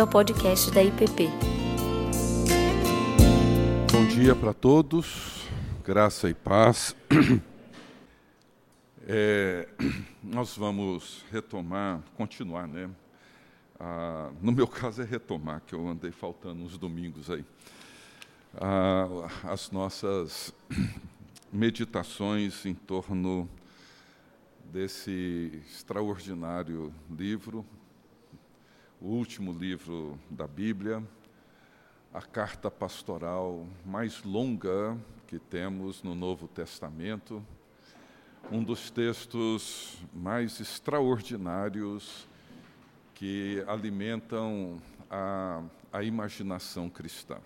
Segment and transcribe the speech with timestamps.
[0.00, 1.28] bem-vindo ao podcast da IPP.
[3.92, 5.46] Bom dia para todos,
[5.84, 6.96] graça e paz.
[9.12, 9.66] É,
[10.22, 12.88] nós vamos retomar, continuar, né?
[13.76, 17.44] Ah, no meu caso é retomar, que eu andei faltando uns domingos aí.
[18.54, 19.08] Ah,
[19.42, 20.54] as nossas
[21.52, 23.50] meditações em torno
[24.70, 27.66] desse extraordinário livro,
[29.00, 31.02] o último livro da Bíblia,
[32.12, 37.42] a carta pastoral mais longa que temos no Novo Testamento,
[38.52, 42.28] um dos textos mais extraordinários
[43.14, 44.76] que alimentam
[45.10, 47.38] a, a imaginação cristã.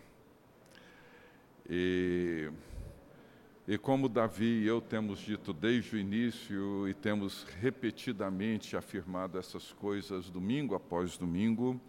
[1.71, 2.51] E
[3.67, 9.73] e como Davi e eu temos dito desde o início e temos repetidamente afirmado essas
[9.73, 11.81] coisas domingo após domingo,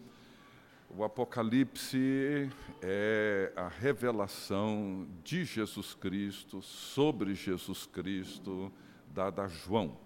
[0.90, 2.50] o Apocalipse
[2.82, 8.72] é a revelação de Jesus Cristo, sobre Jesus Cristo,
[9.14, 9.98] dada a João.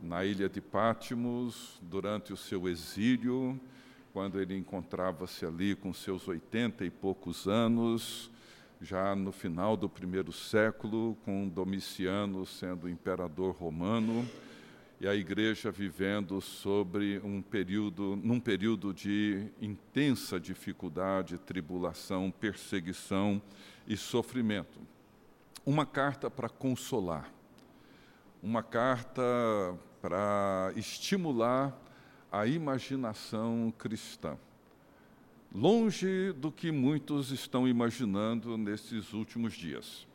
[0.00, 3.60] Na ilha de Pátimos, durante o seu exílio,
[4.14, 8.30] quando ele encontrava-se ali com seus oitenta e poucos anos,
[8.80, 14.26] já no final do primeiro século, com Domiciano sendo imperador romano
[15.00, 23.40] e a igreja vivendo sobre um período, num período de intensa dificuldade, tribulação, perseguição
[23.86, 24.80] e sofrimento.
[25.64, 27.30] Uma carta para consolar,
[28.42, 29.22] uma carta
[30.00, 31.76] para estimular
[32.30, 34.36] a imaginação cristã
[35.52, 40.06] longe do que muitos estão imaginando nesses últimos dias.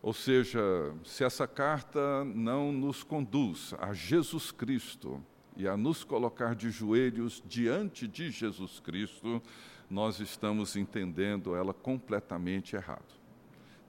[0.00, 0.60] Ou seja,
[1.04, 5.22] se essa carta não nos conduz a Jesus Cristo
[5.56, 9.40] e a nos colocar de joelhos diante de Jesus Cristo,
[9.88, 13.14] nós estamos entendendo ela completamente errado.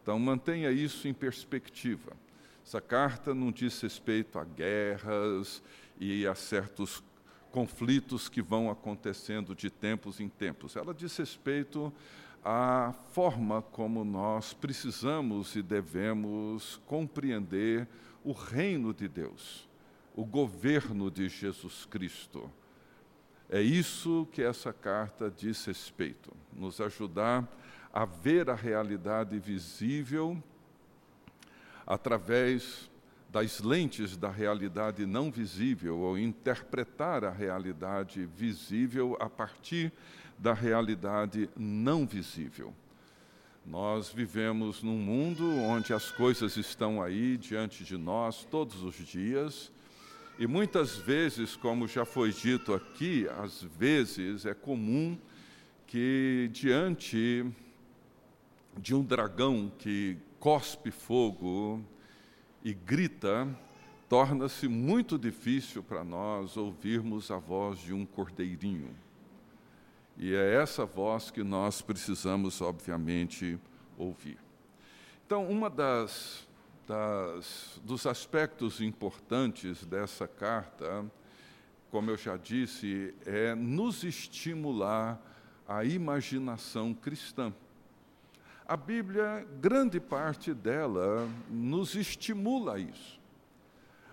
[0.02, 2.12] Então, mantenha isso em perspectiva.
[2.64, 5.64] Essa carta não diz respeito a guerras
[6.00, 7.02] e a certos
[7.54, 10.76] conflitos que vão acontecendo de tempos em tempos.
[10.76, 11.94] Ela diz respeito
[12.44, 17.88] à forma como nós precisamos e devemos compreender
[18.24, 19.70] o reino de Deus,
[20.16, 22.50] o governo de Jesus Cristo.
[23.48, 27.48] É isso que essa carta diz respeito, nos ajudar
[27.94, 30.42] a ver a realidade visível
[31.86, 32.90] através
[33.34, 39.92] das lentes da realidade não visível, ou interpretar a realidade visível a partir
[40.38, 42.72] da realidade não visível.
[43.66, 49.72] Nós vivemos num mundo onde as coisas estão aí diante de nós todos os dias,
[50.38, 55.18] e muitas vezes, como já foi dito aqui, às vezes é comum
[55.88, 57.44] que diante
[58.78, 61.84] de um dragão que cospe fogo,
[62.64, 63.48] e grita,
[64.08, 68.96] torna-se muito difícil para nós ouvirmos a voz de um cordeirinho.
[70.18, 73.60] E é essa voz que nós precisamos, obviamente,
[73.98, 74.38] ouvir.
[75.26, 76.48] Então, uma das,
[76.88, 81.04] das dos aspectos importantes dessa carta,
[81.90, 85.20] como eu já disse, é nos estimular
[85.68, 87.54] a imaginação cristã.
[88.66, 93.20] A Bíblia, grande parte dela, nos estimula a isso.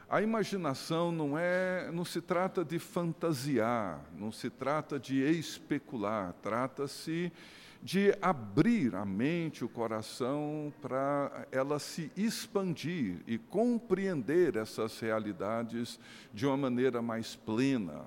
[0.09, 7.33] A imaginação não é, não se trata de fantasiar, não se trata de especular, trata-se
[7.81, 16.00] de abrir a mente, o coração, para ela se expandir e compreender essas realidades
[16.34, 18.05] de uma maneira mais plena,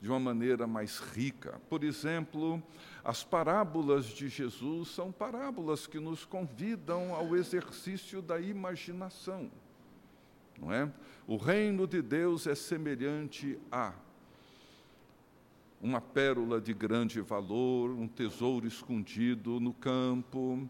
[0.00, 1.60] de uma maneira mais rica.
[1.70, 2.60] Por exemplo,
[3.04, 9.50] as parábolas de Jesus são parábolas que nos convidam ao exercício da imaginação.
[10.58, 10.90] Não é?
[11.26, 13.94] O reino de Deus é semelhante a
[15.80, 20.68] uma pérola de grande valor, um tesouro escondido no campo.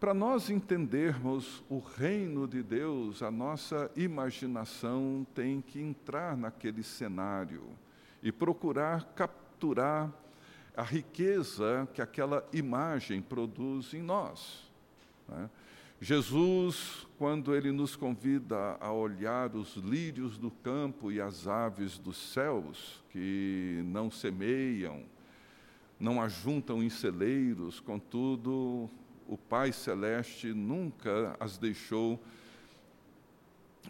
[0.00, 7.62] Para nós entendermos o reino de Deus, a nossa imaginação tem que entrar naquele cenário
[8.22, 10.10] e procurar capturar
[10.76, 14.70] a riqueza que aquela imagem produz em nós.
[15.28, 15.48] Né?
[16.00, 22.16] Jesus, quando ele nos convida a olhar os lírios do campo e as aves dos
[22.16, 25.04] céus, que não semeiam,
[26.00, 28.90] não ajuntam em celeiros, contudo,
[29.28, 32.20] o Pai Celeste nunca as deixou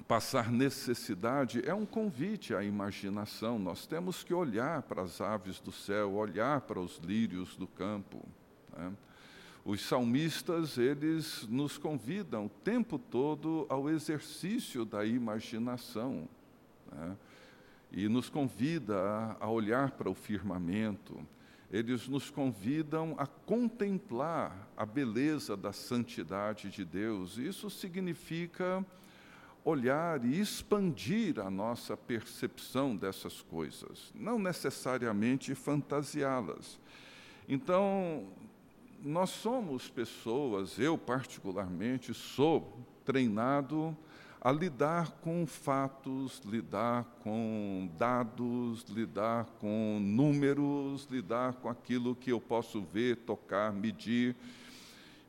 [0.01, 3.59] passar necessidade é um convite à imaginação.
[3.59, 8.27] Nós temos que olhar para as aves do céu, olhar para os lírios do campo.
[8.77, 8.93] Né?
[9.65, 16.29] Os salmistas, eles nos convidam o tempo todo ao exercício da imaginação.
[16.91, 17.17] Né?
[17.93, 21.21] E nos convida a, a olhar para o firmamento.
[21.71, 27.39] Eles nos convidam a contemplar a beleza da santidade de Deus.
[27.39, 28.85] Isso significa
[29.65, 36.81] olhar e expandir a nossa percepção dessas coisas, não necessariamente fantasiá-las.
[37.49, 38.27] Então,
[39.03, 43.97] nós somos pessoas, eu particularmente sou treinado
[44.41, 52.41] a lidar com fatos, lidar com dados, lidar com números, lidar com aquilo que eu
[52.41, 54.35] posso ver, tocar, medir.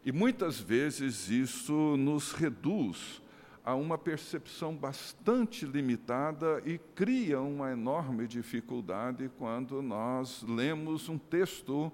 [0.03, 3.21] E muitas vezes isso nos reduz
[3.63, 11.91] a uma percepção bastante limitada e cria uma enorme dificuldade quando nós lemos um texto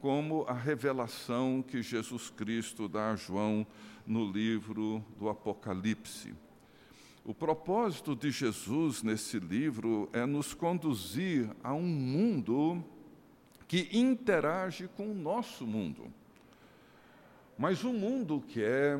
[0.00, 3.66] como a revelação que Jesus Cristo dá a João
[4.06, 6.34] no livro do Apocalipse.
[7.24, 12.82] O propósito de Jesus nesse livro é nos conduzir a um mundo
[13.66, 16.10] que interage com o nosso mundo.
[17.58, 18.98] Mas um mundo que é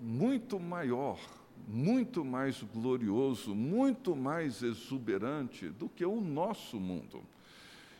[0.00, 1.18] muito maior,
[1.66, 7.22] muito mais glorioso, muito mais exuberante do que o nosso mundo.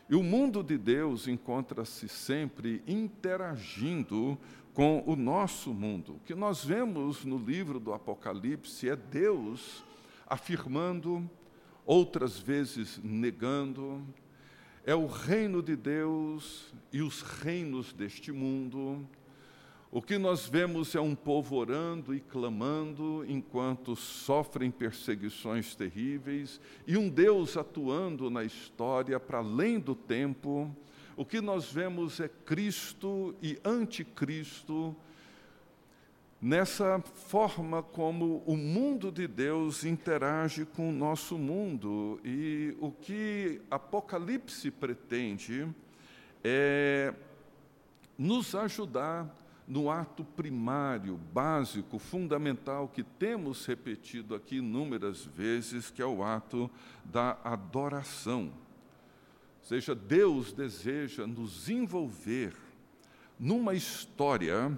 [0.09, 4.37] E o mundo de Deus encontra-se sempre interagindo
[4.73, 6.15] com o nosso mundo.
[6.15, 9.83] O que nós vemos no livro do Apocalipse é Deus
[10.27, 11.27] afirmando,
[11.85, 14.05] outras vezes negando,
[14.85, 19.07] é o reino de Deus e os reinos deste mundo,
[19.91, 26.97] o que nós vemos é um povo orando e clamando enquanto sofrem perseguições terríveis e
[26.97, 30.75] um Deus atuando na história para além do tempo.
[31.15, 34.93] O que nós vemos é Cristo e anticristo
[36.41, 42.19] nessa forma como o mundo de Deus interage com o nosso mundo.
[42.23, 45.67] E o que Apocalipse pretende
[46.43, 47.13] é
[48.17, 56.05] nos ajudar no ato primário, básico, fundamental, que temos repetido aqui inúmeras vezes, que é
[56.05, 56.69] o ato
[57.03, 58.53] da adoração.
[59.59, 62.53] Ou seja, Deus deseja nos envolver
[63.39, 64.77] numa história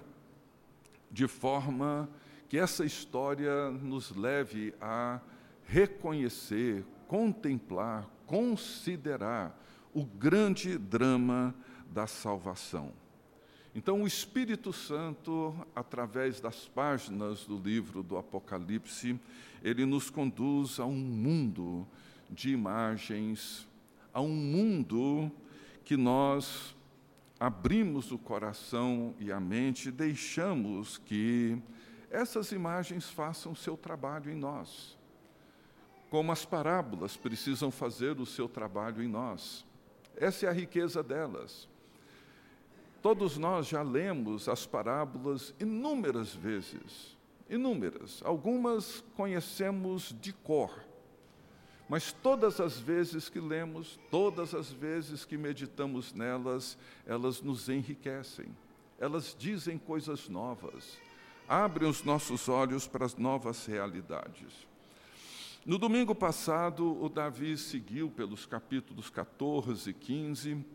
[1.12, 2.10] de forma
[2.48, 5.20] que essa história nos leve a
[5.66, 9.62] reconhecer, contemplar, considerar
[9.94, 11.54] o grande drama
[11.92, 12.94] da salvação.
[13.78, 19.20] Então, o Espírito Santo, através das páginas do livro do Apocalipse,
[19.62, 21.88] ele nos conduz a um mundo
[22.28, 23.68] de imagens,
[24.12, 25.32] a um mundo
[25.86, 26.76] que nós
[27.40, 31.62] abrimos o coração e a mente, deixamos que
[32.10, 34.98] essas imagens façam seu trabalho em nós.
[36.10, 39.64] Como as parábolas precisam fazer o seu trabalho em nós.
[40.16, 41.70] Essa é a riqueza delas.
[43.02, 47.18] Todos nós já lemos as parábolas inúmeras vezes,
[47.50, 48.22] inúmeras.
[48.24, 50.84] Algumas conhecemos de cor.
[51.90, 58.48] Mas todas as vezes que lemos, todas as vezes que meditamos nelas, elas nos enriquecem.
[59.00, 60.98] Elas dizem coisas novas,
[61.48, 64.68] abrem os nossos olhos para as novas realidades.
[65.66, 70.66] No domingo passado, o Davi seguiu pelos capítulos 14 e 15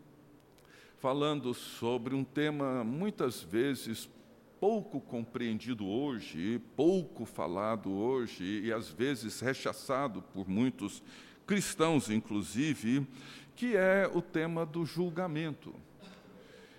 [1.03, 4.09] falando sobre um tema muitas vezes
[4.57, 11.03] pouco compreendido hoje, pouco falado hoje e às vezes rechaçado por muitos
[11.45, 13.05] cristãos, inclusive,
[13.53, 15.75] que é o tema do julgamento.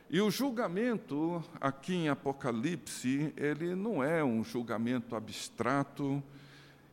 [0.09, 6.23] E o julgamento, aqui em Apocalipse, ele não é um julgamento abstrato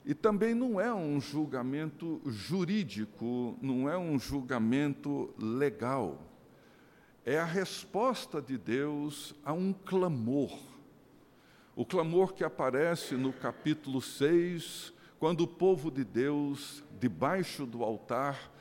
[0.05, 6.27] e também não é um julgamento jurídico, não é um julgamento legal
[7.25, 10.57] é a resposta de Deus a um clamor.
[11.75, 18.51] O clamor que aparece no capítulo 6, quando o povo de Deus, debaixo do altar,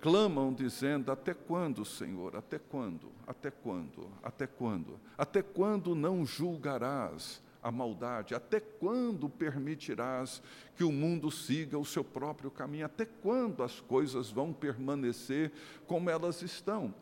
[0.00, 2.36] clamam dizendo: Até quando, Senhor?
[2.36, 3.12] Até quando?
[3.26, 4.10] Até quando?
[4.22, 4.98] Até quando?
[5.16, 8.34] Até quando não julgarás a maldade?
[8.34, 10.42] Até quando permitirás
[10.74, 12.86] que o mundo siga o seu próprio caminho?
[12.86, 15.52] Até quando as coisas vão permanecer
[15.86, 16.94] como elas estão?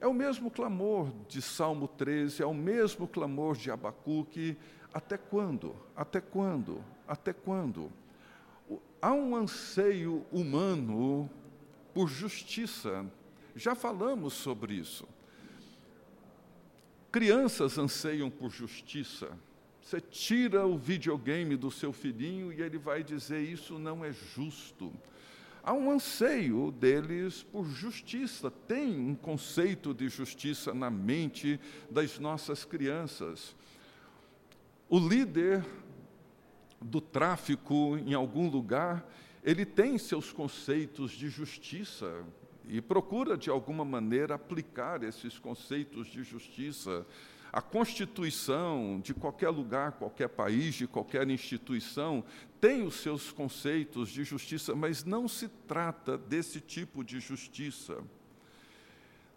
[0.00, 4.56] É o mesmo clamor de Salmo 13, é o mesmo clamor de Abacuque.
[4.92, 5.74] Até quando?
[5.94, 6.82] Até quando?
[7.06, 7.90] Até quando?
[9.00, 11.30] há um anseio humano
[11.94, 13.06] por justiça.
[13.54, 15.06] Já falamos sobre isso.
[17.10, 19.30] Crianças anseiam por justiça.
[19.80, 24.92] Você tira o videogame do seu filhinho e ele vai dizer: Isso não é justo.
[25.66, 31.58] Há um anseio deles por justiça, tem um conceito de justiça na mente
[31.90, 33.52] das nossas crianças.
[34.88, 35.66] O líder
[36.80, 39.04] do tráfico em algum lugar,
[39.42, 42.24] ele tem seus conceitos de justiça
[42.68, 47.04] e procura, de alguma maneira, aplicar esses conceitos de justiça.
[47.56, 52.22] A Constituição de qualquer lugar, qualquer país, de qualquer instituição,
[52.60, 58.04] tem os seus conceitos de justiça, mas não se trata desse tipo de justiça.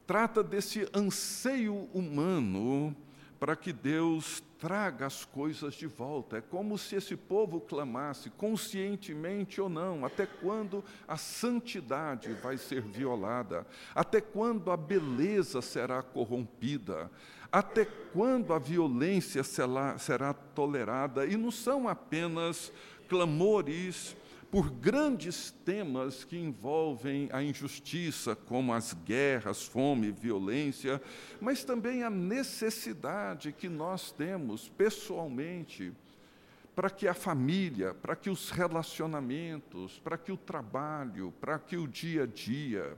[0.06, 2.94] Trata desse anseio humano
[3.40, 6.40] para que Deus traga as coisas de volta.
[6.40, 12.82] É como se esse povo clamasse, conscientemente ou não, até quando a santidade vai ser
[12.82, 17.10] violada, até quando a beleza será corrompida,
[17.52, 21.26] até quando a violência será, tolerada.
[21.26, 22.72] E não são apenas
[23.08, 24.16] clamores
[24.52, 31.02] por grandes temas que envolvem a injustiça, como as guerras, fome, violência,
[31.40, 35.94] mas também a necessidade que nós temos pessoalmente
[36.76, 41.88] para que a família, para que os relacionamentos, para que o trabalho, para que o
[41.88, 42.98] dia a dia,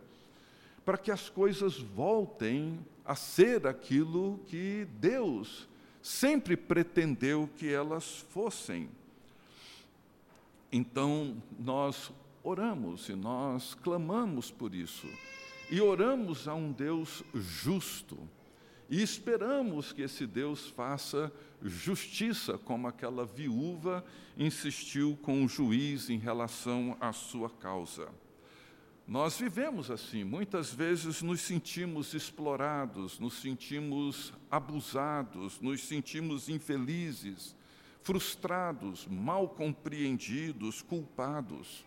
[0.85, 2.79] para que as coisas voltem
[3.11, 5.67] a ser aquilo que Deus
[6.01, 8.89] sempre pretendeu que elas fossem.
[10.71, 12.09] Então, nós
[12.41, 15.07] oramos e nós clamamos por isso.
[15.69, 18.17] E oramos a um Deus justo.
[18.89, 24.05] E esperamos que esse Deus faça justiça, como aquela viúva
[24.37, 28.07] insistiu com o juiz em relação à sua causa.
[29.11, 37.53] Nós vivemos assim, muitas vezes nos sentimos explorados, nos sentimos abusados, nos sentimos infelizes,
[38.03, 41.83] frustrados, mal compreendidos, culpados.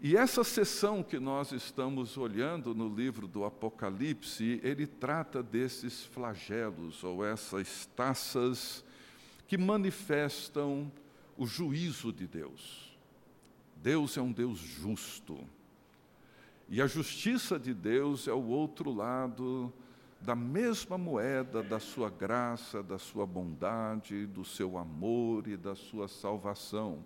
[0.00, 7.02] E essa sessão que nós estamos olhando no livro do Apocalipse, ele trata desses flagelos
[7.02, 8.84] ou essas taças
[9.48, 10.88] que manifestam
[11.36, 12.89] o juízo de Deus.
[13.82, 15.38] Deus é um Deus justo.
[16.68, 19.72] E a justiça de Deus é o outro lado
[20.20, 26.08] da mesma moeda da sua graça, da sua bondade, do seu amor e da sua
[26.08, 27.04] salvação.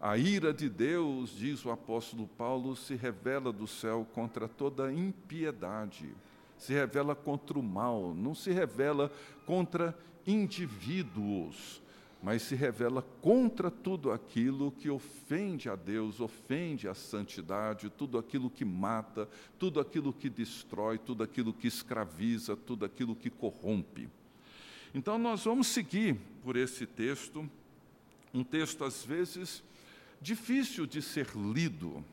[0.00, 6.14] A ira de Deus, diz o apóstolo Paulo, se revela do céu contra toda impiedade,
[6.56, 9.10] se revela contra o mal, não se revela
[9.46, 9.96] contra
[10.26, 11.80] indivíduos,
[12.22, 18.50] mas se revela contra tudo aquilo que ofende a Deus, ofende a santidade, tudo aquilo
[18.50, 24.08] que mata, tudo aquilo que destrói, tudo aquilo que escraviza, tudo aquilo que corrompe.
[24.92, 27.48] Então, nós vamos seguir por esse texto,
[28.34, 29.62] um texto às vezes
[30.20, 32.04] difícil de ser lido,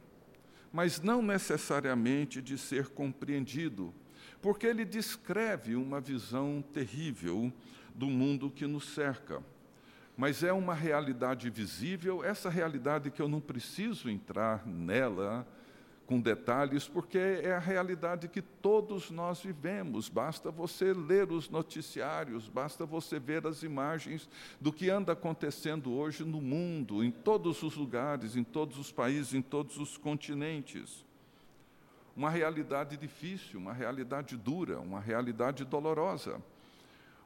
[0.72, 3.92] mas não necessariamente de ser compreendido,
[4.40, 7.52] porque ele descreve uma visão terrível
[7.96, 9.42] do mundo que nos cerca
[10.18, 15.46] mas é uma realidade visível, essa realidade que eu não preciso entrar nela
[16.06, 20.08] com detalhes, porque é a realidade que todos nós vivemos.
[20.08, 24.30] Basta você ler os noticiários, basta você ver as imagens
[24.62, 29.34] do que anda acontecendo hoje no mundo, em todos os lugares, em todos os países,
[29.34, 31.04] em todos os continentes.
[32.16, 36.42] Uma realidade difícil, uma realidade dura, uma realidade dolorosa.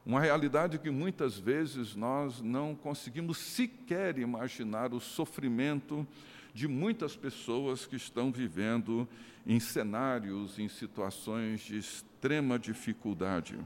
[0.04, 6.06] Uma realidade que muitas vezes nós não conseguimos sequer imaginar o sofrimento
[6.54, 9.06] de muitas pessoas que estão vivendo
[9.46, 13.58] em cenários, em situações de extrema dificuldade.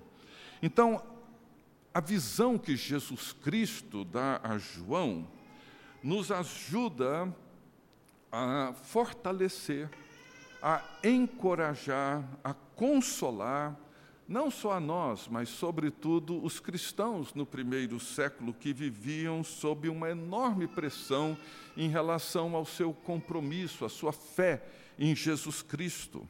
[0.61, 1.03] Então,
[1.93, 5.27] a visão que Jesus Cristo dá a João
[6.03, 7.33] nos ajuda
[8.31, 9.89] a fortalecer,
[10.61, 13.77] a encorajar, a consolar
[14.27, 20.11] não só a nós, mas, sobretudo, os cristãos no primeiro século que viviam sob uma
[20.11, 21.37] enorme pressão
[21.77, 24.63] em relação ao seu compromisso, à sua fé
[24.99, 26.27] em Jesus Cristo.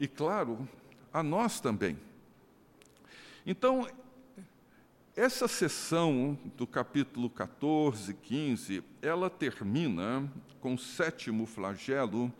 [0.00, 0.66] E, claro,
[1.12, 1.98] a nós também.
[3.44, 3.86] Então,
[5.14, 10.26] essa sessão do capítulo 14, 15, ela termina
[10.58, 12.32] com o sétimo flagelo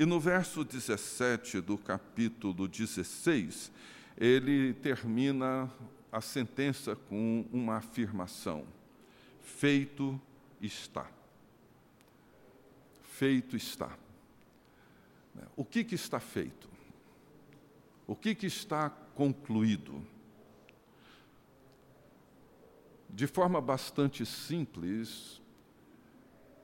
[0.00, 3.70] e no verso 17 do capítulo 16,
[4.16, 5.70] ele termina
[6.10, 8.64] a sentença com uma afirmação:
[9.42, 10.18] Feito
[10.58, 11.06] está.
[13.02, 13.94] Feito está.
[15.54, 16.70] O que, que está feito?
[18.06, 20.02] O que, que está concluído?
[23.06, 25.39] De forma bastante simples,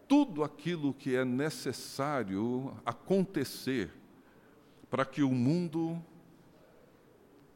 [0.09, 3.91] tudo aquilo que é necessário acontecer
[4.89, 6.03] para que o mundo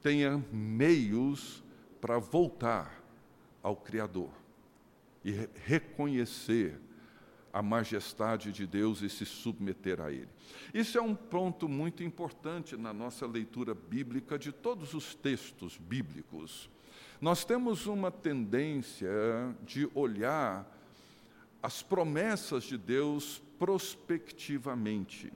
[0.03, 1.63] tenha meios
[2.01, 3.03] para voltar
[3.63, 4.31] ao Criador
[5.25, 6.81] e reconhecer
[7.53, 10.29] a majestade de Deus e se submeter a Ele.
[10.73, 16.71] Isso é um ponto muito importante na nossa leitura bíblica de todos os textos bíblicos.
[17.21, 19.11] Nós temos uma tendência
[19.65, 20.80] de olhar
[21.63, 25.31] as promessas de Deus prospectivamente.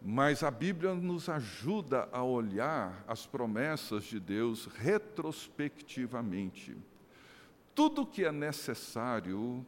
[0.00, 6.74] Mas a Bíblia nos ajuda a olhar as promessas de Deus retrospectivamente.
[7.74, 9.64] Tudo que é necessário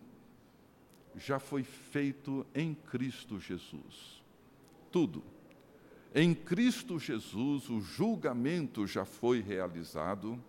[1.16, 4.24] já foi feito em Cristo Jesus.
[4.90, 5.22] Tudo.
[6.12, 10.42] Em Cristo Jesus o julgamento já foi realizado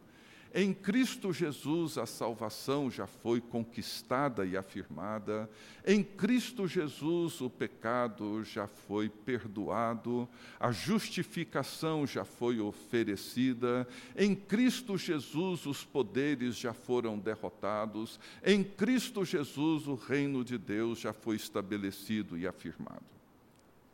[0.58, 5.50] em Cristo Jesus a salvação já foi conquistada e afirmada.
[5.86, 13.86] Em Cristo Jesus o pecado já foi perdoado, a justificação já foi oferecida.
[14.16, 18.18] Em Cristo Jesus os poderes já foram derrotados.
[18.42, 23.04] Em Cristo Jesus o reino de Deus já foi estabelecido e afirmado.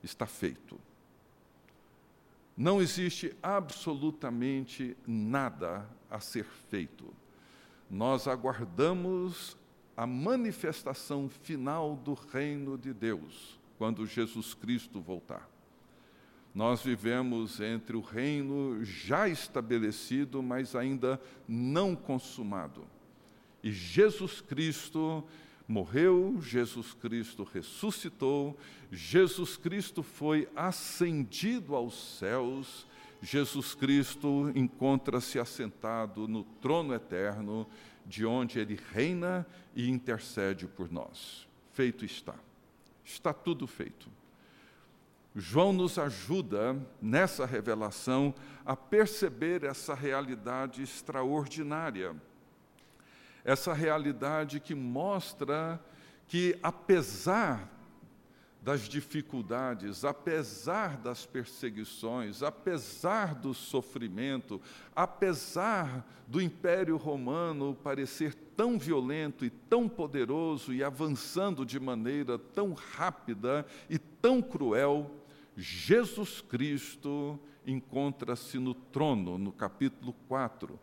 [0.04, 0.80] Está feito.
[2.62, 7.12] Não existe absolutamente nada a ser feito.
[7.90, 9.58] Nós aguardamos
[9.98, 15.50] a manifestação final do reino de Deus, quando Jesus Cristo voltar.
[16.54, 22.86] Nós vivemos entre o reino já estabelecido, mas ainda não consumado.
[23.64, 25.24] E Jesus Cristo
[25.72, 28.58] morreu, Jesus Cristo ressuscitou,
[28.92, 32.86] Jesus Cristo foi ascendido aos céus,
[33.22, 37.66] Jesus Cristo encontra-se assentado no trono eterno,
[38.06, 41.48] de onde ele reina e intercede por nós.
[41.72, 42.36] Feito está.
[43.06, 44.10] Está tudo feito.
[45.34, 48.34] João nos ajuda nessa revelação
[48.66, 52.16] a perceber essa realidade extraordinária
[53.44, 55.80] essa realidade que mostra
[56.28, 57.70] que, apesar
[58.62, 64.62] das dificuldades, apesar das perseguições, apesar do sofrimento,
[64.96, 72.74] apesar do Império Romano parecer tão violento e tão poderoso e avançando de maneira tão
[72.74, 75.10] rápida e tão cruel,
[75.58, 80.80] Jesus Cristo encontra-se no trono, no capítulo 4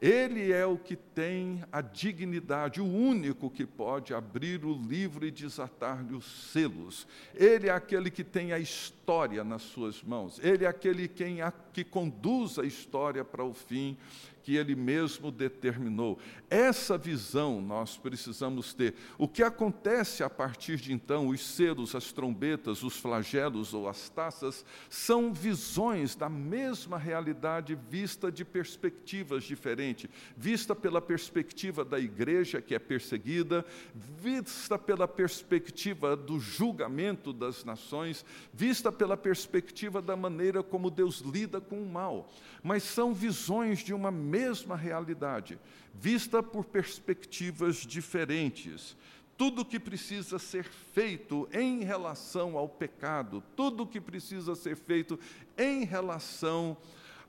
[0.00, 5.30] ele é o que tem a dignidade, o único que pode abrir o livro e
[5.30, 7.06] desatar-lhe os selos.
[7.34, 10.38] Ele é aquele que tem a história nas suas mãos.
[10.42, 13.98] Ele é aquele quem a, que conduz a história para o fim
[14.46, 16.20] que ele mesmo determinou.
[16.48, 18.94] Essa visão nós precisamos ter.
[19.18, 24.08] O que acontece a partir de então, os selos, as trombetas, os flagelos ou as
[24.08, 32.62] taças, são visões da mesma realidade vista de perspectivas diferentes, vista pela perspectiva da igreja
[32.62, 40.62] que é perseguida, vista pela perspectiva do julgamento das nações, vista pela perspectiva da maneira
[40.62, 42.30] como Deus lida com o mal.
[42.62, 45.58] Mas são visões de uma mesma realidade,
[45.94, 48.96] vista por perspectivas diferentes.
[49.36, 55.18] Tudo que precisa ser feito em relação ao pecado, tudo que precisa ser feito
[55.58, 56.76] em relação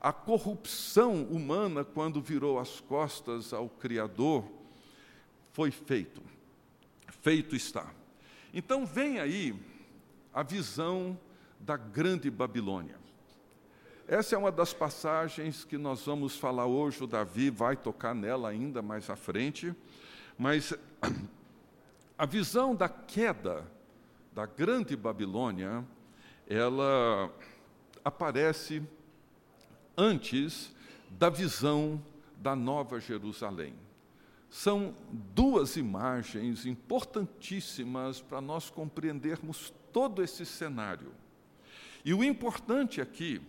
[0.00, 4.44] à corrupção humana quando virou as costas ao Criador,
[5.52, 6.22] foi feito.
[7.20, 7.92] Feito está.
[8.54, 9.54] Então vem aí
[10.32, 11.18] a visão
[11.58, 12.96] da grande Babilônia.
[14.10, 18.48] Essa é uma das passagens que nós vamos falar hoje, o Davi vai tocar nela
[18.48, 19.74] ainda mais à frente,
[20.38, 20.72] mas
[22.16, 23.70] a visão da queda
[24.32, 25.84] da grande Babilônia,
[26.46, 27.30] ela
[28.02, 28.82] aparece
[29.94, 30.74] antes
[31.10, 32.02] da visão
[32.38, 33.74] da Nova Jerusalém.
[34.48, 34.94] São
[35.34, 41.12] duas imagens importantíssimas para nós compreendermos todo esse cenário.
[42.02, 43.42] E o importante aqui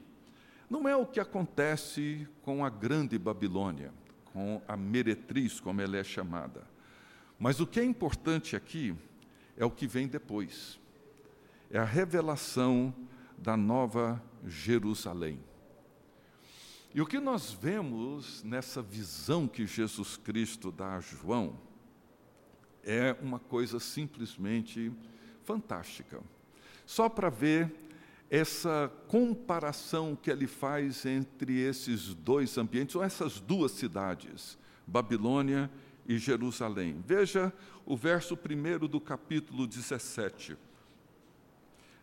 [0.70, 3.92] não é o que acontece com a grande Babilônia,
[4.26, 6.64] com a meretriz, como ela é chamada.
[7.40, 8.96] Mas o que é importante aqui
[9.58, 10.80] é o que vem depois.
[11.72, 12.94] É a revelação
[13.38, 15.40] da nova Jerusalém.
[16.94, 21.60] E o que nós vemos nessa visão que Jesus Cristo dá a João
[22.84, 24.92] é uma coisa simplesmente
[25.44, 26.22] fantástica.
[26.86, 27.72] Só para ver
[28.30, 35.70] essa comparação que ele faz entre esses dois ambientes, ou essas duas cidades, Babilônia
[36.08, 37.04] e Jerusalém.
[37.06, 37.52] Veja
[37.86, 40.56] o verso 1 do capítulo 17.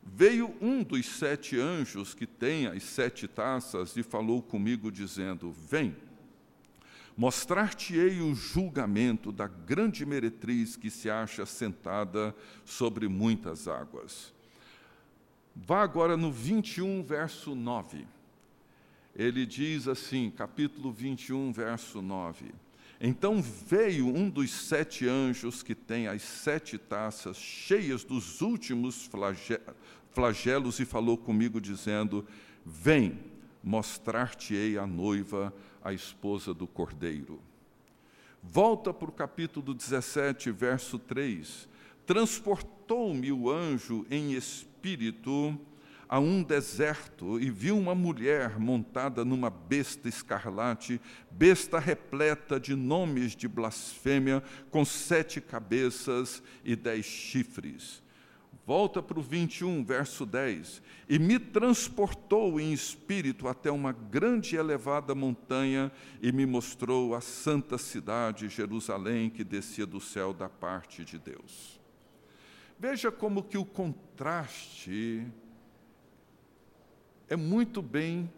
[0.02, 5.96] Veio um dos sete anjos que tem as sete taças e falou comigo, dizendo: Vem,
[7.16, 12.34] mostrar-te-ei o julgamento da grande meretriz que se acha sentada
[12.64, 14.35] sobre muitas águas.
[15.64, 18.06] Vá agora no 21, verso 9.
[19.14, 22.52] Ele diz assim, capítulo 21, verso 9:
[23.00, 29.08] Então veio um dos sete anjos que tem as sete taças cheias dos últimos
[30.12, 32.26] flagelos e falou comigo, dizendo:
[32.62, 33.18] Vem,
[33.64, 37.40] mostrar-te-ei a noiva, a esposa do cordeiro.
[38.42, 41.66] Volta para o capítulo 17, verso 3.
[42.04, 44.75] Transportou-me o anjo em espírito
[46.08, 53.34] a um deserto e viu uma mulher montada numa besta escarlate, besta repleta de nomes
[53.34, 58.04] de blasfêmia, com sete cabeças e dez chifres.
[58.64, 60.82] Volta para o 21, verso 10.
[61.08, 67.20] E me transportou em espírito até uma grande e elevada montanha e me mostrou a
[67.20, 71.75] santa cidade, Jerusalém, que descia do céu da parte de Deus.
[72.78, 75.26] Veja como que o contraste
[77.28, 78.30] é muito bem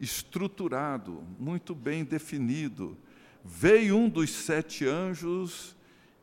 [0.00, 2.96] estruturado, muito bem definido.
[3.44, 5.76] Veio um dos sete anjos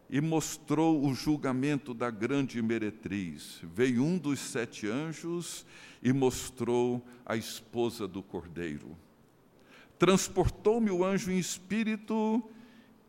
[0.10, 3.60] e mostrou o julgamento da grande meretriz.
[3.64, 5.66] Veio um dos sete anjos
[6.02, 8.98] e mostrou a esposa do cordeiro.
[10.00, 12.44] Transportou-me o anjo em espírito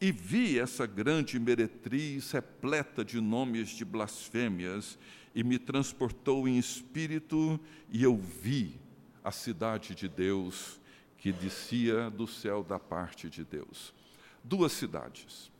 [0.00, 4.98] e vi essa grande meretriz repleta de nomes de blasfêmias,
[5.34, 8.80] e me transportou em espírito, e eu vi
[9.22, 10.80] a cidade de Deus
[11.18, 13.94] que descia do céu da parte de Deus.
[14.42, 15.50] Duas cidades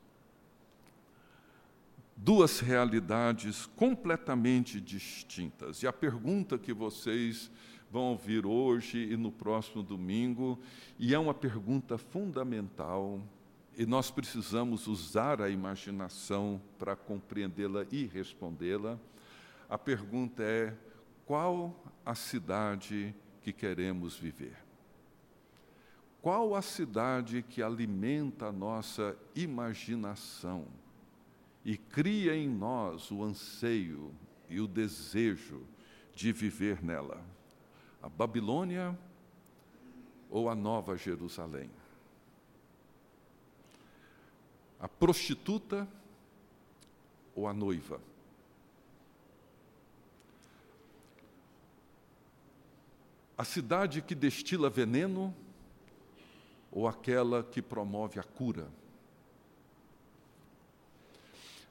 [2.22, 5.83] duas realidades completamente distintas.
[5.83, 7.50] E a pergunta que vocês
[7.90, 10.59] vão ouvir hoje e no próximo domingo,
[10.98, 13.20] e é uma pergunta fundamental,
[13.77, 18.99] e nós precisamos usar a imaginação para compreendê-la e respondê-la.
[19.69, 20.77] A pergunta é:
[21.25, 24.57] qual a cidade que queremos viver?
[26.21, 30.67] Qual a cidade que alimenta a nossa imaginação?
[31.65, 34.15] e cria em nós o anseio
[34.49, 35.63] e o desejo
[36.15, 37.23] de viver nela.
[38.03, 38.99] A Babilônia
[40.29, 41.71] ou a Nova Jerusalém?
[44.81, 45.87] A prostituta
[47.35, 48.01] ou a noiva?
[53.37, 55.35] A cidade que destila veneno
[56.71, 58.69] ou aquela que promove a cura?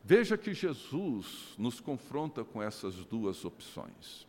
[0.03, 4.27] Veja que Jesus nos confronta com essas duas opções.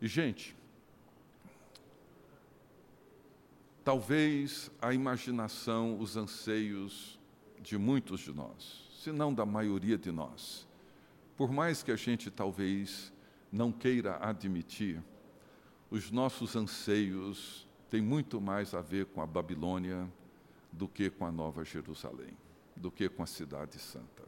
[0.00, 0.54] E, gente,
[3.82, 7.17] talvez a imaginação, os anseios
[7.68, 10.66] de muitos de nós, se não da maioria de nós,
[11.36, 13.12] por mais que a gente talvez
[13.52, 15.02] não queira admitir,
[15.90, 20.10] os nossos anseios têm muito mais a ver com a Babilônia
[20.72, 22.34] do que com a Nova Jerusalém,
[22.74, 24.22] do que com a Cidade Santa.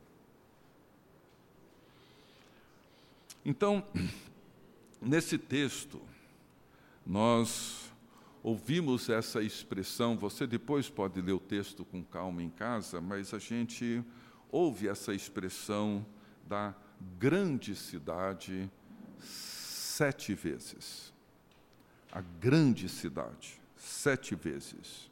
[3.42, 3.82] Então,
[5.00, 5.98] nesse texto,
[7.06, 7.79] nós
[8.42, 13.38] ouvimos essa expressão, você depois pode ler o texto com calma em casa, mas a
[13.38, 14.02] gente
[14.50, 16.04] ouve essa expressão
[16.46, 16.74] da
[17.18, 18.70] grande cidade
[19.18, 21.12] sete vezes.
[22.10, 25.08] A grande cidade, sete vezes.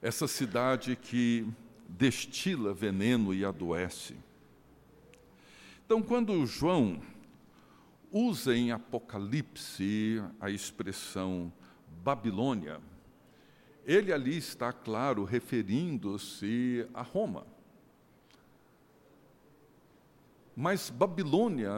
[0.00, 1.46] Essa cidade que
[1.88, 4.16] destila veneno e adoece.
[5.84, 7.00] Então, quando João
[8.12, 11.52] usa em Apocalipse a expressão
[12.02, 12.80] Babilônia,
[13.84, 17.46] ele ali está, claro, referindo-se a Roma.
[20.54, 21.70] Mas Babilônia,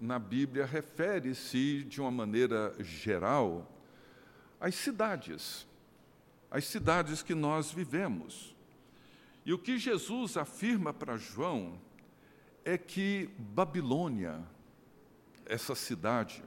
[0.00, 3.70] na Bíblia, refere-se de uma maneira geral
[4.60, 5.66] às cidades,
[6.50, 8.54] às cidades que nós vivemos.
[9.44, 11.80] E o que Jesus afirma para João
[12.64, 14.42] é que Babilônia,
[15.46, 16.42] essa cidade,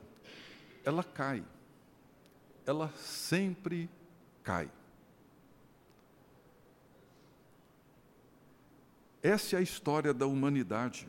[0.84, 1.44] ela cai.
[2.66, 3.90] Ela sempre
[4.44, 4.72] cai.
[9.22, 11.08] Essa é a história da humanidade.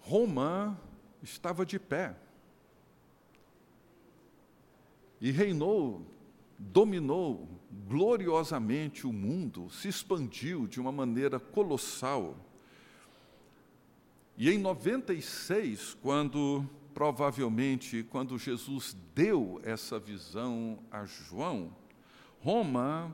[0.00, 0.80] Roma
[1.22, 2.16] estava de pé
[5.20, 6.06] e reinou,
[6.58, 7.46] dominou
[7.86, 12.36] gloriosamente o mundo, se expandiu de uma maneira colossal.
[14.40, 21.76] E em 96, quando provavelmente quando Jesus deu essa visão a João,
[22.40, 23.12] Roma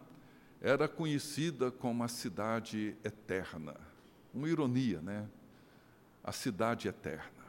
[0.61, 3.75] era conhecida como a cidade eterna.
[4.35, 5.27] Uma ironia, né?
[6.23, 7.45] A cidade eterna.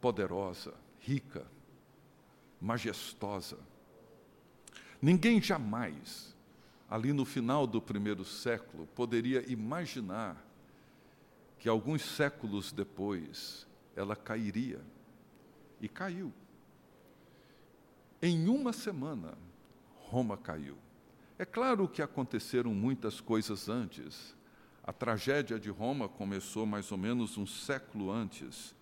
[0.00, 1.44] Poderosa, rica,
[2.60, 3.58] majestosa.
[5.02, 6.36] Ninguém jamais,
[6.88, 10.47] ali no final do primeiro século, poderia imaginar
[11.58, 13.66] que alguns séculos depois
[13.96, 14.80] ela cairia.
[15.80, 16.32] E caiu.
[18.20, 19.38] Em uma semana,
[19.96, 20.76] Roma caiu.
[21.38, 24.36] É claro que aconteceram muitas coisas antes.
[24.82, 28.74] A tragédia de Roma começou mais ou menos um século antes.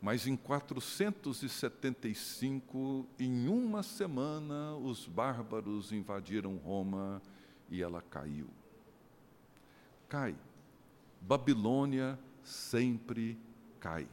[0.00, 7.20] Mas em 475, em uma semana, os bárbaros invadiram Roma
[7.68, 8.48] e ela caiu.
[10.08, 10.36] Cai.
[11.20, 13.38] Babilônia sempre
[13.80, 14.06] cai.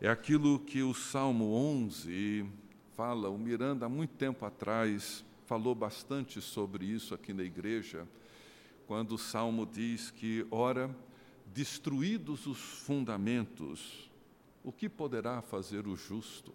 [0.00, 2.46] É aquilo que o Salmo 11
[2.94, 8.06] fala, o Miranda, há muito tempo atrás, falou bastante sobre isso aqui na igreja,
[8.86, 10.94] quando o Salmo diz que, ora,
[11.46, 14.10] destruídos os fundamentos,
[14.64, 16.52] o que poderá fazer o justo?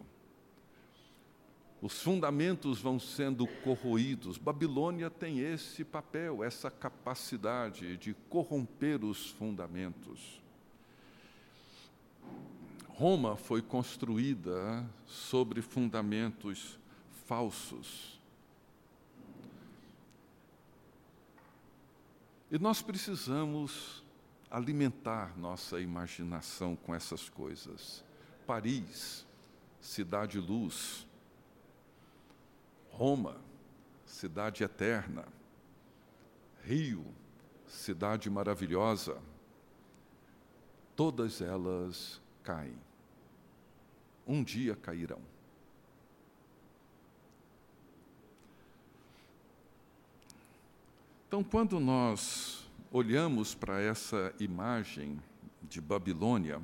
[1.82, 4.38] Os fundamentos vão sendo corroídos.
[4.38, 10.42] Babilônia tem esse papel, essa capacidade de corromper os fundamentos.
[12.90, 16.80] Roma foi construída sobre fundamentos
[17.28, 18.20] falsos.
[22.50, 24.04] E nós precisamos
[24.50, 28.04] alimentar nossa imaginação com essas coisas.
[28.46, 29.26] Paris,
[29.82, 31.07] cidade luz.
[32.98, 33.40] Roma,
[34.08, 35.24] cidade eterna.
[36.64, 37.06] Rio,
[37.68, 39.22] cidade maravilhosa.
[40.96, 42.76] Todas elas caem
[44.26, 45.22] um dia cairão.
[51.28, 55.22] Então, quando nós olhamos para essa imagem
[55.62, 56.60] de Babilônia,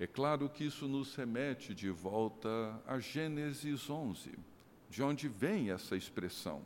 [0.00, 2.48] é claro que isso nos remete de volta
[2.86, 4.32] a Gênesis 11,
[4.88, 6.62] de onde vem essa expressão,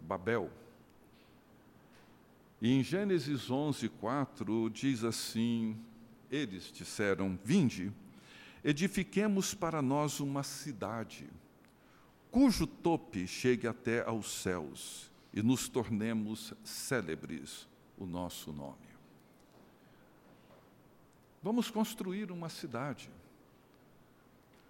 [0.00, 0.50] Babel.
[2.60, 5.78] E em Gênesis 11, 4, diz assim:
[6.30, 7.92] Eles disseram: Vinde
[8.66, 11.30] edifiquemos para nós uma cidade,
[12.32, 18.74] cujo tope chegue até aos céus, e nos tornemos célebres o nosso nome.
[21.40, 23.08] Vamos construir uma cidade,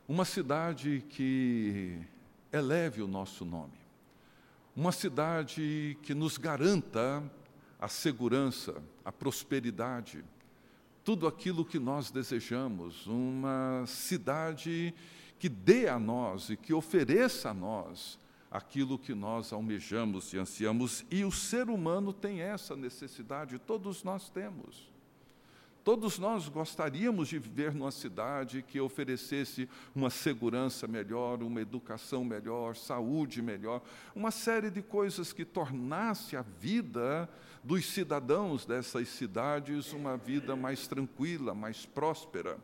[0.07, 1.99] uma cidade que
[2.53, 3.79] eleve o nosso nome,
[4.75, 7.23] uma cidade que nos garanta
[7.79, 10.25] a segurança, a prosperidade,
[11.05, 14.95] tudo aquilo que nós desejamos, uma cidade
[15.39, 18.19] que dê a nós e que ofereça a nós
[18.51, 24.31] aquilo que nós almejamos e ansiamos, e o ser humano tem essa necessidade, todos nós
[24.31, 24.96] temos.
[25.87, 32.75] Todos nós gostaríamos de viver numa cidade que oferecesse uma segurança melhor, uma educação melhor,
[32.75, 33.81] saúde melhor,
[34.13, 37.29] uma série de coisas que tornasse a vida
[37.63, 42.59] dos cidadãos dessas cidades uma vida mais tranquila, mais próspera.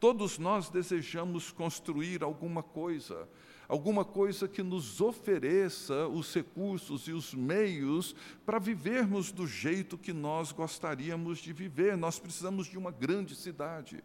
[0.00, 3.28] Todos nós desejamos construir alguma coisa,
[3.68, 10.12] alguma coisa que nos ofereça os recursos e os meios para vivermos do jeito que
[10.12, 11.94] nós gostaríamos de viver.
[11.96, 14.02] Nós precisamos de uma grande cidade.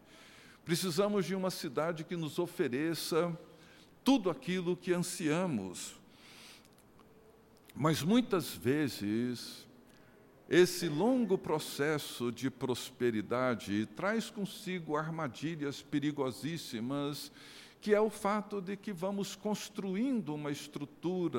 [0.64, 3.36] Precisamos de uma cidade que nos ofereça
[4.04, 5.94] tudo aquilo que ansiamos.
[7.74, 9.66] Mas muitas vezes,
[10.48, 17.32] esse longo processo de prosperidade traz consigo armadilhas perigosíssimas
[17.84, 21.38] que é o fato de que vamos construindo uma estrutura,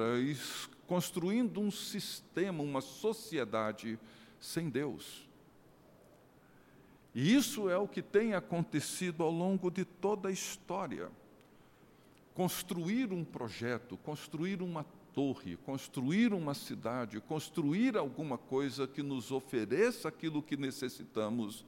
[0.85, 3.97] construindo um sistema, uma sociedade
[4.39, 5.27] sem Deus.
[7.15, 11.09] E isso é o que tem acontecido ao longo de toda a história.
[12.35, 20.09] Construir um projeto, construir uma torre, construir uma cidade, construir alguma coisa que nos ofereça
[20.09, 21.65] aquilo que necessitamos,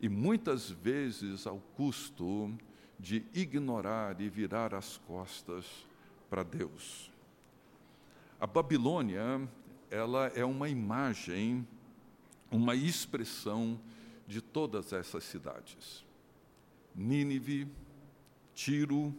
[0.00, 2.56] e muitas vezes ao custo
[3.02, 5.66] de ignorar e virar as costas
[6.30, 7.10] para Deus.
[8.38, 9.48] A Babilônia
[9.90, 11.66] ela é uma imagem,
[12.48, 13.78] uma expressão
[14.26, 16.04] de todas essas cidades.
[16.94, 17.66] Nínive,
[18.54, 19.12] Tiro,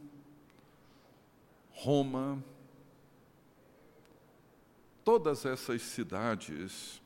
[1.71, 2.41] Roma,
[5.03, 7.01] todas essas cidades,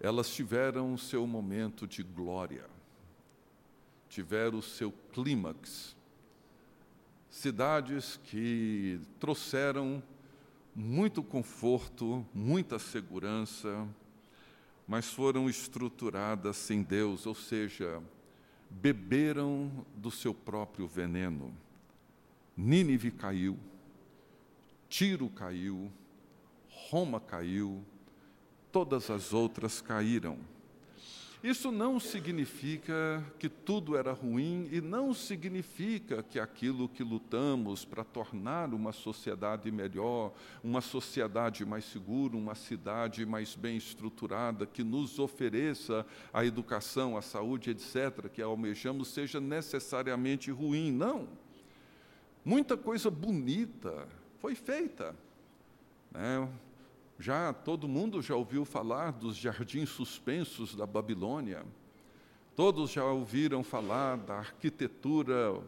[0.00, 2.77] elas tiveram seu momento de glória,
[4.18, 5.96] tiveram o seu clímax.
[7.30, 10.02] Cidades que trouxeram
[10.74, 13.86] muito conforto, muita segurança,
[14.88, 18.02] mas foram estruturadas sem Deus, ou seja,
[18.68, 21.54] beberam do seu próprio veneno.
[22.56, 23.56] Nínive caiu,
[24.88, 25.92] Tiro caiu,
[26.68, 27.84] Roma caiu,
[28.72, 30.40] todas as outras caíram.
[31.42, 38.02] Isso não significa que tudo era ruim e não significa que aquilo que lutamos para
[38.02, 40.32] tornar uma sociedade melhor,
[40.64, 47.22] uma sociedade mais segura, uma cidade mais bem estruturada, que nos ofereça a educação, a
[47.22, 50.90] saúde, etc., que almejamos, seja necessariamente ruim.
[50.90, 51.28] Não.
[52.44, 54.08] Muita coisa bonita
[54.40, 55.14] foi feita.
[56.10, 56.48] Né?
[57.18, 61.66] Já todo mundo já ouviu falar dos jardins suspensos da Babilônia.
[62.54, 65.60] Todos já ouviram falar da arquitetura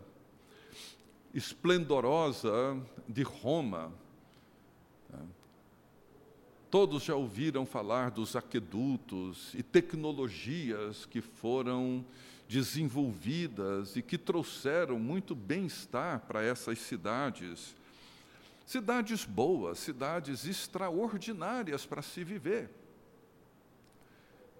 [1.35, 3.93] esplendorosa de Roma.
[6.71, 12.05] Todos já ouviram falar dos aquedutos e tecnologias que foram
[12.49, 17.75] desenvolvidas e que trouxeram muito bem-estar para essas cidades.
[18.71, 22.71] Cidades boas, cidades extraordinárias para se viver.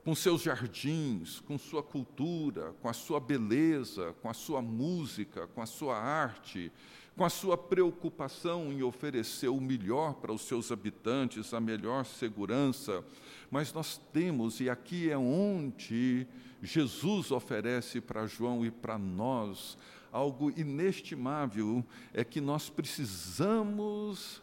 [0.05, 5.63] Com seus jardins, com sua cultura, com a sua beleza, com a sua música, com
[5.63, 6.73] a sua arte,
[7.17, 13.05] com a sua preocupação em oferecer o melhor para os seus habitantes, a melhor segurança.
[13.49, 16.27] Mas nós temos, e aqui é onde
[16.61, 19.79] Jesus oferece para João e para nós,
[20.13, 24.43] algo inestimável é que nós precisamos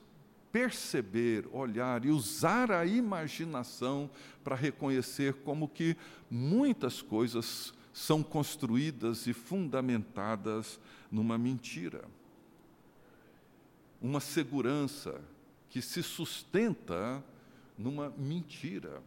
[0.51, 4.09] perceber, olhar e usar a imaginação
[4.43, 5.95] para reconhecer como que
[6.31, 10.79] muitas coisas são construídas e fundamentadas
[11.11, 12.05] numa mentira.
[14.01, 15.19] Uma segurança
[15.69, 17.23] que se sustenta
[17.77, 19.01] numa mentira,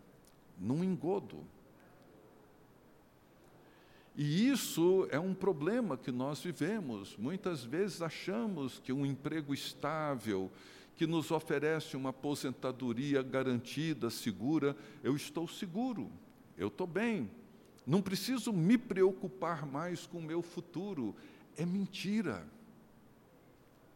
[0.59, 1.45] num engodo.
[4.17, 7.17] E isso é um problema que nós vivemos.
[7.17, 10.51] Muitas vezes achamos que um emprego estável,
[10.97, 16.11] que nos oferece uma aposentadoria garantida, segura, eu estou seguro,
[16.59, 17.31] eu estou bem,
[17.87, 21.15] não preciso me preocupar mais com o meu futuro.
[21.57, 22.47] É mentira.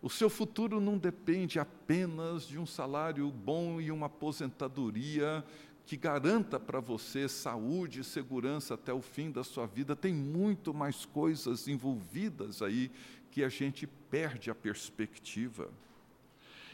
[0.02, 5.44] O seu futuro não depende apenas de um salário bom e uma aposentadoria
[5.86, 9.94] que garanta para você saúde e segurança até o fim da sua vida.
[9.94, 12.90] Tem muito mais coisas envolvidas aí
[13.30, 15.70] que a gente perde a perspectiva.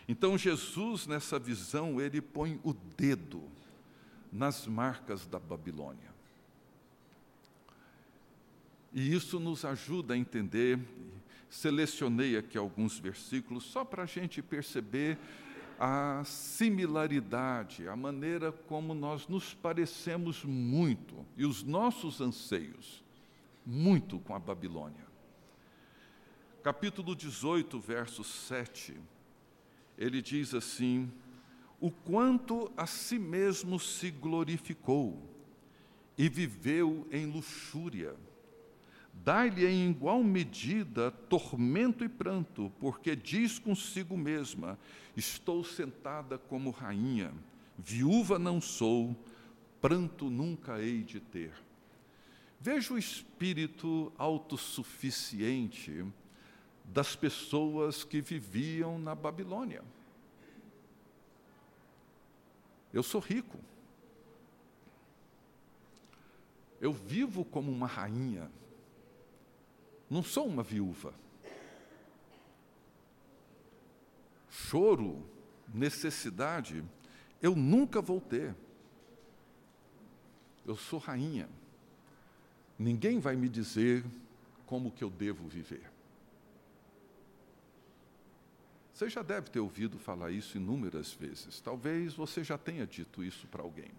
[0.07, 3.43] Então, Jesus, nessa visão, ele põe o dedo
[4.33, 6.11] nas marcas da Babilônia.
[8.93, 10.79] E isso nos ajuda a entender.
[11.49, 15.19] Selecionei aqui alguns versículos só para a gente perceber
[15.83, 23.03] a similaridade, a maneira como nós nos parecemos muito e os nossos anseios
[23.65, 25.09] muito com a Babilônia.
[26.63, 28.95] Capítulo 18, verso 7,
[29.97, 31.11] ele diz assim:
[31.81, 35.27] O quanto a si mesmo se glorificou
[36.19, 38.15] e viveu em luxúria
[39.23, 44.79] Dai-lhe em igual medida tormento e pranto, porque diz consigo mesma:
[45.15, 47.31] Estou sentada como rainha,
[47.77, 49.15] viúva não sou,
[49.79, 51.53] pranto nunca hei de ter.
[52.59, 56.07] Veja o espírito autossuficiente
[56.83, 59.83] das pessoas que viviam na Babilônia.
[62.91, 63.59] Eu sou rico.
[66.81, 68.51] Eu vivo como uma rainha
[70.11, 71.15] não sou uma viúva.
[74.51, 75.25] Choro,
[75.73, 76.85] necessidade,
[77.41, 78.55] eu nunca vou ter.
[80.67, 81.49] Eu sou rainha.
[82.77, 84.05] Ninguém vai me dizer
[84.67, 85.89] como que eu devo viver.
[88.93, 91.61] Você já deve ter ouvido falar isso inúmeras vezes.
[91.61, 93.91] Talvez você já tenha dito isso para alguém.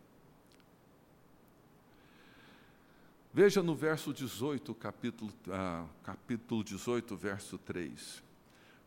[3.34, 8.22] Veja no verso 18, capítulo, ah, capítulo 18, verso 3.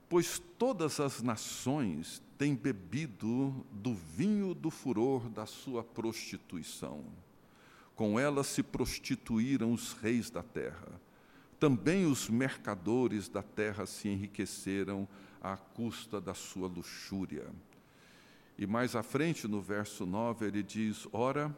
[0.06, 7.06] Pois todas as nações têm bebido do vinho do furor da sua prostituição.
[7.94, 11.00] Com ela se prostituíram os reis da terra.
[11.58, 15.08] Também os mercadores da terra se enriqueceram
[15.40, 17.46] à custa da sua luxúria.
[18.58, 21.56] E mais à frente, no verso 9, ele diz: Ora,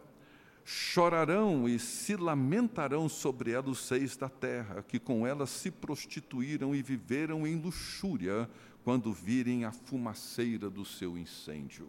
[0.68, 6.74] chorarão e se lamentarão sobre ela os seis da terra, que com ela se prostituíram
[6.74, 8.50] e viveram em luxúria,
[8.82, 11.88] quando virem a fumaceira do seu incêndio.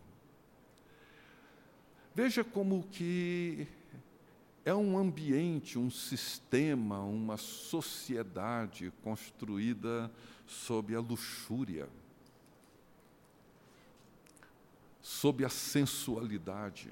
[2.13, 3.67] Veja como que
[4.63, 10.11] é um ambiente, um sistema, uma sociedade construída
[10.45, 11.89] sob a luxúria,
[15.01, 16.91] sob a sensualidade.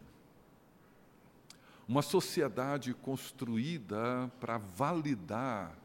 [1.88, 5.78] Uma sociedade construída para validar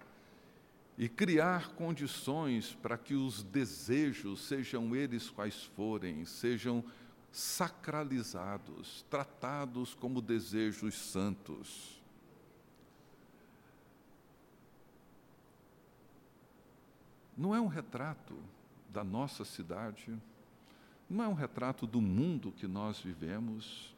[0.96, 6.84] e criar condições para que os desejos, sejam eles quais forem, sejam
[7.32, 12.00] sacralizados, tratados como desejos santos.
[17.36, 18.36] Não é um retrato
[18.90, 20.14] da nossa cidade,
[21.08, 23.94] não é um retrato do mundo que nós vivemos.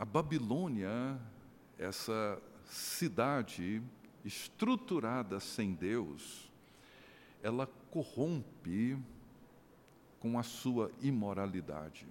[0.00, 1.20] A Babilônia,
[1.76, 3.82] essa cidade
[4.24, 6.50] estruturada sem Deus,
[7.42, 8.96] ela corrompe
[10.18, 12.06] com a sua imoralidade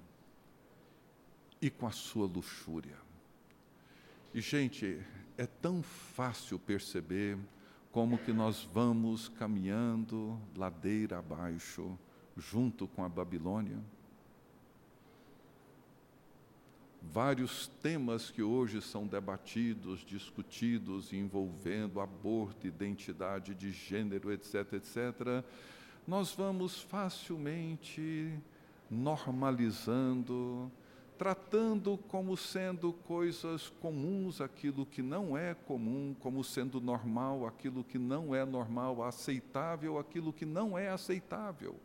[1.59, 2.95] e com a sua luxúria.
[4.35, 5.03] E, gente,
[5.35, 7.39] é tão fácil perceber
[7.91, 11.97] como que nós vamos caminhando ladeira abaixo,
[12.37, 13.79] junto com a Babilônia.
[17.01, 25.43] Vários temas que hoje são debatidos, discutidos, envolvendo aborto, identidade de gênero, etc., etc.,
[26.05, 28.37] nós vamos facilmente
[28.89, 30.71] normalizando,
[31.17, 37.99] tratando como sendo coisas comuns aquilo que não é comum, como sendo normal aquilo que
[37.99, 41.75] não é normal, aceitável aquilo que não é aceitável.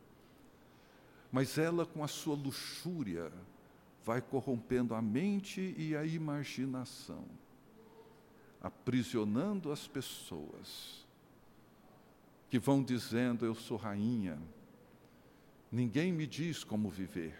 [1.31, 3.31] Mas ela, com a sua luxúria,
[4.05, 7.25] vai corrompendo a mente e a imaginação,
[8.61, 11.03] aprisionando as pessoas
[12.47, 14.39] que vão dizendo: Eu sou rainha,
[15.71, 17.35] ninguém me diz como viver.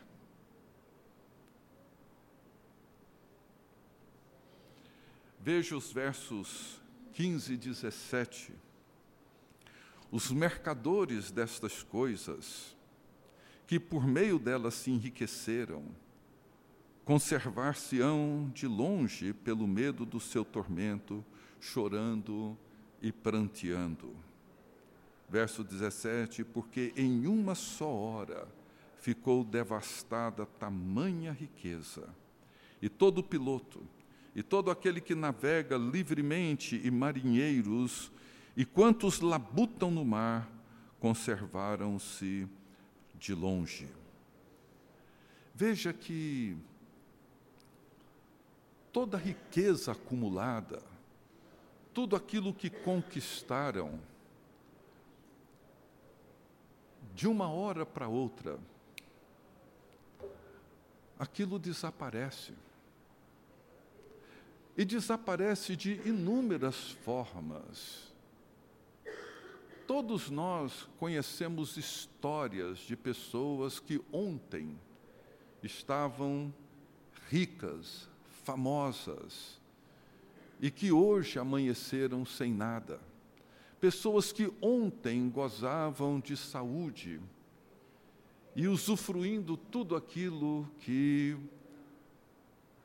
[5.39, 6.81] Veja os versos
[7.13, 8.53] 15 e 17.
[10.11, 12.75] Os mercadores destas coisas,
[13.67, 15.85] que por meio delas se enriqueceram,
[17.05, 21.23] conservar-se-ão de longe pelo medo do seu tormento,
[21.61, 22.57] chorando
[22.99, 24.11] e pranteando.
[25.29, 28.47] Verso 17: Porque em uma só hora
[28.99, 32.09] ficou devastada tamanha riqueza,
[32.81, 33.83] e todo piloto,
[34.35, 38.11] e todo aquele que navega livremente, e marinheiros,
[38.57, 40.49] e quantos labutam no mar,
[40.99, 42.47] conservaram-se
[43.13, 43.87] de longe.
[45.53, 46.57] Veja que
[48.95, 50.81] toda a riqueza acumulada,
[51.93, 53.99] tudo aquilo que conquistaram,
[57.13, 58.57] de uma hora para outra,
[61.19, 62.53] aquilo desaparece.
[64.77, 68.13] E desaparece de inúmeras formas.
[69.85, 74.79] Todos nós conhecemos histórias de pessoas que ontem
[75.61, 76.53] estavam
[77.27, 78.07] ricas,
[78.45, 79.59] famosas,
[80.61, 83.01] e que hoje amanheceram sem nada
[83.85, 87.21] pessoas que ontem gozavam de saúde
[88.55, 91.37] e usufruindo tudo aquilo que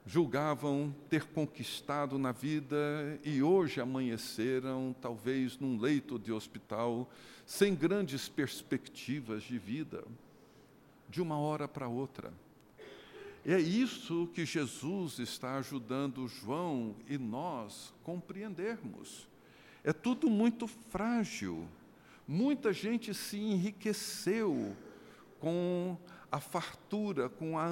[0.05, 2.77] julgavam ter conquistado na vida
[3.25, 7.09] e hoje amanheceram, talvez num leito de hospital,
[7.47, 10.05] sem grandes perspectivas de vida,
[11.09, 12.31] de uma hora para outra.
[13.45, 19.27] É isso que Jesus está ajudando João e nós compreendermos.
[19.83, 21.67] É tudo muito frágil.
[22.29, 24.77] Muita gente se enriqueceu
[25.39, 25.97] com
[26.31, 27.69] a fartura, com a,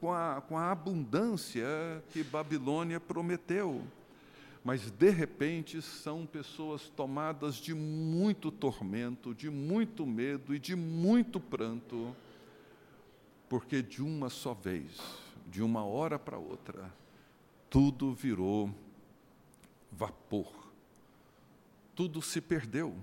[0.00, 1.66] com a, com a abundância
[2.12, 3.82] que Babilônia prometeu.
[4.64, 11.40] Mas, de repente, são pessoas tomadas de muito tormento, de muito medo e de muito
[11.40, 12.14] pranto,
[13.48, 15.00] porque de uma só vez,
[15.46, 16.92] de uma hora para outra,
[17.70, 18.74] tudo virou
[19.90, 20.68] vapor
[21.98, 22.96] tudo se perdeu.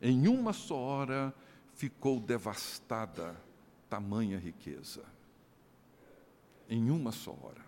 [0.00, 1.34] Em uma só hora
[1.74, 3.38] ficou devastada
[3.86, 5.04] tamanha riqueza.
[6.70, 7.62] Em uma só hora.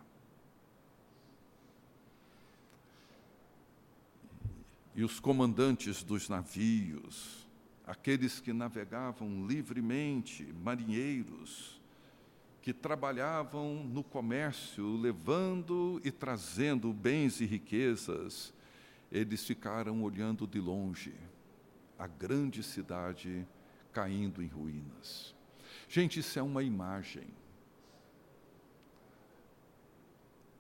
[4.94, 7.46] E os comandantes dos navios,
[7.86, 11.79] aqueles que navegavam livremente, marinheiros,
[12.62, 18.52] que trabalhavam no comércio, levando e trazendo bens e riquezas,
[19.10, 21.14] eles ficaram olhando de longe
[21.98, 23.46] a grande cidade
[23.92, 25.34] caindo em ruínas.
[25.88, 27.26] Gente, isso é uma imagem.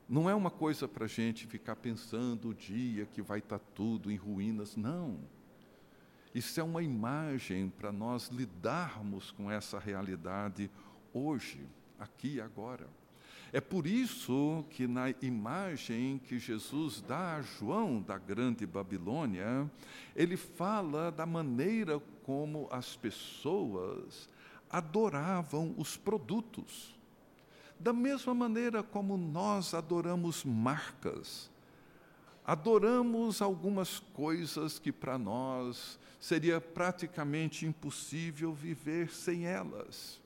[0.08, 3.64] Não é uma coisa para a gente ficar pensando o dia que vai estar tá
[3.74, 5.18] tudo em ruínas, não.
[6.34, 10.70] Isso é uma imagem para nós lidarmos com essa realidade
[11.12, 11.64] hoje,
[12.00, 12.88] aqui e agora.
[13.52, 19.68] É por isso que na imagem que Jesus dá a João da grande Babilônia,
[20.14, 24.28] ele fala da maneira como as pessoas
[24.70, 26.96] adoravam os produtos.
[27.78, 31.50] Da mesma maneira como nós adoramos marcas,
[32.44, 40.20] adoramos algumas coisas que para nós seria praticamente impossível viver sem elas.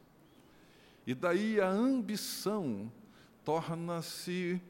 [1.07, 2.90] E daí a ambição
[3.44, 4.61] torna-se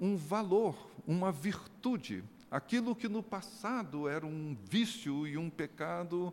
[0.00, 2.24] um valor, uma virtude.
[2.50, 6.32] Aquilo que no passado era um vício e um pecado,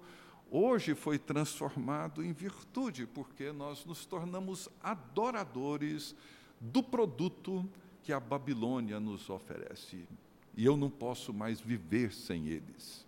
[0.50, 6.16] hoje foi transformado em virtude, porque nós nos tornamos adoradores
[6.60, 7.68] do produto
[8.04, 10.08] que a Babilônia nos oferece.
[10.56, 13.06] E eu não posso mais viver sem eles.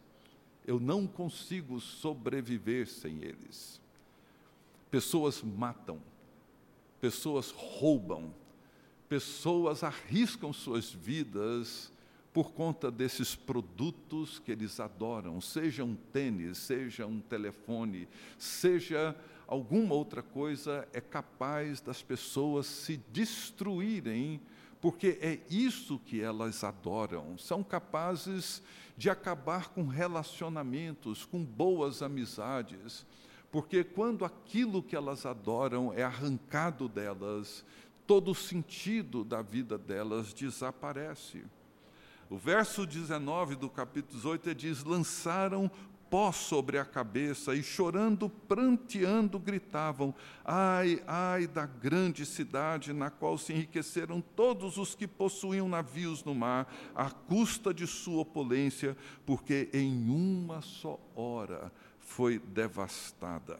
[0.65, 3.81] Eu não consigo sobreviver sem eles.
[4.89, 5.99] Pessoas matam,
[7.01, 8.33] pessoas roubam,
[9.09, 11.91] pessoas arriscam suas vidas
[12.31, 19.15] por conta desses produtos que eles adoram, seja um tênis, seja um telefone, seja
[19.47, 24.39] alguma outra coisa, é capaz das pessoas se destruírem,
[24.79, 27.37] porque é isso que elas adoram.
[27.37, 28.63] São capazes
[28.95, 33.05] de acabar com relacionamentos, com boas amizades,
[33.51, 37.65] porque quando aquilo que elas adoram é arrancado delas,
[38.07, 41.43] todo o sentido da vida delas desaparece.
[42.29, 45.69] O verso 19 do capítulo 18 diz: Lançaram
[46.09, 53.37] pó sobre a cabeça e chorando, pranteando, gritavam: Ai, ai da grande cidade na qual
[53.37, 58.95] se enriqueceram todos os que possuíam navios no mar, à custa de sua opulência,
[59.25, 61.69] porque em uma só hora
[62.15, 63.59] foi devastada.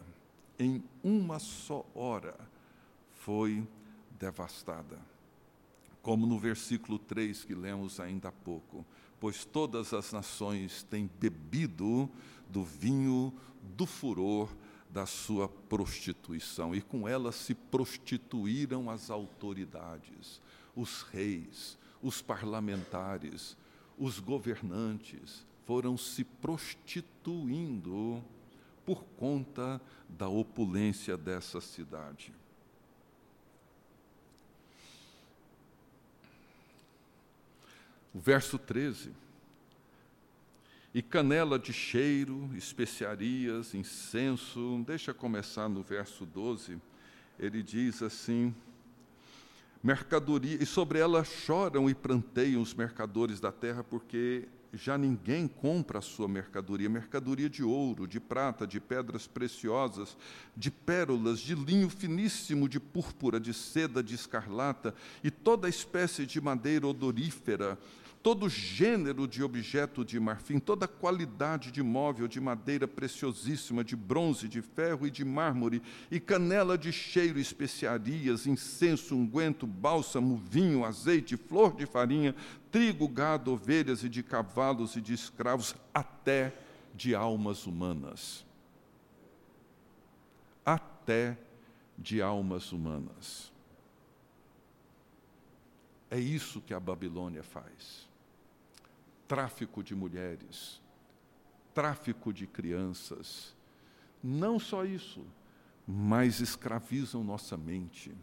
[0.59, 2.37] Em uma só hora
[3.13, 3.67] foi
[4.19, 5.11] devastada
[6.01, 8.85] como no versículo 3 que lemos ainda há pouco.
[9.19, 12.09] Pois todas as nações têm bebido
[12.49, 13.33] do vinho
[13.77, 14.49] do furor
[14.89, 20.41] da sua prostituição, e com ela se prostituíram as autoridades,
[20.75, 23.55] os reis, os parlamentares,
[23.97, 28.21] os governantes, foram se prostituindo
[28.85, 32.33] por conta da opulência dessa cidade.
[38.13, 39.11] O verso 13.
[40.93, 44.83] E canela de cheiro, especiarias, incenso.
[44.85, 46.81] Deixa começar no verso 12.
[47.39, 48.53] Ele diz assim:
[49.81, 55.99] mercadoria, e sobre ela choram e pranteiam os mercadores da terra, porque já ninguém compra
[55.99, 60.15] a sua mercadoria, mercadoria de ouro, de prata, de pedras preciosas,
[60.55, 66.39] de pérolas, de linho finíssimo, de púrpura, de seda, de escarlata e toda espécie de
[66.39, 67.77] madeira odorífera,
[68.23, 74.47] todo gênero de objeto de marfim, toda qualidade de móvel de madeira preciosíssima, de bronze,
[74.47, 81.35] de ferro e de mármore, e canela de cheiro, especiarias, incenso, unguento, bálsamo, vinho, azeite,
[81.35, 82.35] flor de farinha,
[82.71, 86.53] trigo, gado, ovelhas e de cavalos e de escravos, até
[86.93, 88.45] de almas humanas.
[90.63, 91.37] Até
[91.97, 93.51] de almas humanas.
[96.11, 98.10] É isso que a Babilônia faz
[99.31, 100.81] tráfico de mulheres,
[101.73, 103.55] tráfico de crianças.
[104.21, 105.25] Não só isso,
[105.87, 108.13] mas escravizam nossa mente,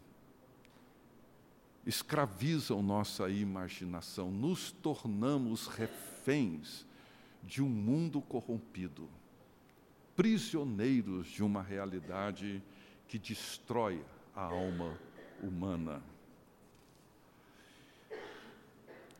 [1.83, 6.85] escravizam nossa imaginação, nos tornamos reféns
[7.41, 9.09] de um mundo corrompido,
[10.15, 12.61] prisioneiros de uma realidade
[13.07, 13.99] que destrói
[14.35, 14.95] a alma
[15.41, 16.03] humana.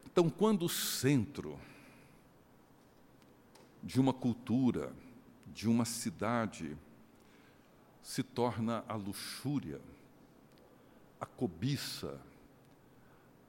[0.06, 1.58] Então, quando o centro
[3.84, 4.94] de uma cultura,
[5.48, 6.78] de uma cidade
[8.02, 9.80] se torna a luxúria,
[11.20, 12.20] a cobiça,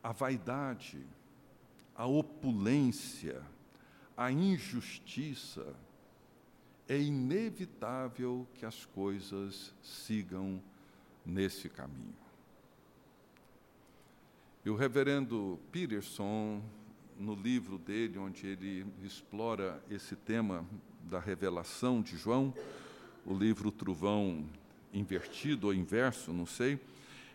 [0.02, 1.04] a vaidade,
[1.94, 3.42] a opulência,
[4.16, 5.74] a injustiça,
[6.88, 10.60] é inevitável que as coisas sigam
[11.24, 12.16] nesse caminho.
[14.64, 16.60] E o reverendo Peterson,
[17.20, 20.64] no livro dele, onde ele explora esse tema
[21.02, 22.54] da revelação de João,
[23.26, 24.46] o livro Trovão
[24.92, 26.80] Invertido ou Inverso, não sei,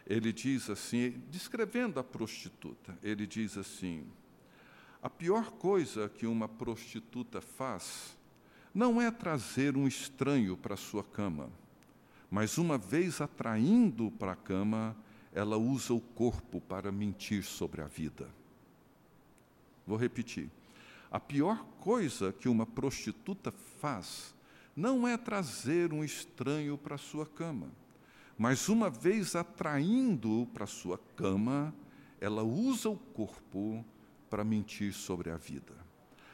[0.07, 4.03] ele diz assim, descrevendo a prostituta, ele diz assim:
[5.03, 8.17] a pior coisa que uma prostituta faz
[8.73, 11.47] não é trazer um estranho para sua cama,
[12.29, 14.97] mas uma vez atraindo para a cama,
[15.31, 18.27] ela usa o corpo para mentir sobre a vida.
[19.85, 20.49] Vou repetir.
[21.11, 24.33] A pior coisa que uma prostituta faz
[24.75, 27.69] não é trazer um estranho para sua cama,
[28.37, 31.73] mas uma vez atraindo para sua cama,
[32.19, 33.85] ela usa o corpo
[34.29, 35.73] para mentir sobre a vida.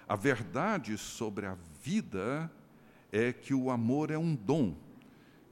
[0.07, 2.51] A verdade sobre a vida
[3.11, 4.75] é que o amor é um dom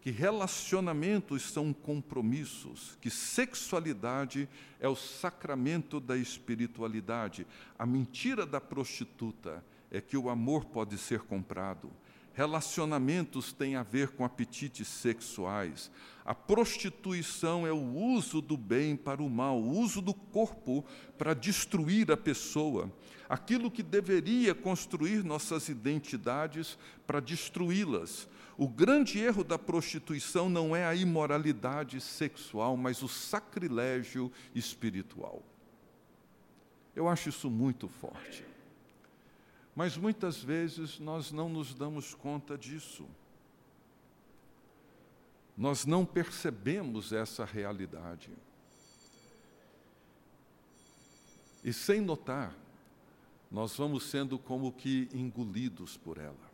[0.02, 4.48] que relacionamentos são compromissos, que sexualidade
[4.80, 7.46] é o sacramento da espiritualidade.
[7.78, 11.92] A mentira da prostituta é que o amor pode ser comprado.
[12.34, 15.92] Relacionamentos têm a ver com apetites sexuais.
[16.24, 20.86] A prostituição é o uso do bem para o mal, o uso do corpo
[21.18, 22.92] para destruir a pessoa.
[23.28, 28.28] Aquilo que deveria construir nossas identidades para destruí-las.
[28.58, 35.42] O grande erro da prostituição não é a imoralidade sexual, mas o sacrilégio espiritual.
[36.96, 38.49] Eu acho isso muito forte.
[39.80, 43.08] Mas muitas vezes nós não nos damos conta disso.
[45.56, 48.30] Nós não percebemos essa realidade.
[51.64, 52.54] E sem notar,
[53.50, 56.52] nós vamos sendo como que engolidos por ela.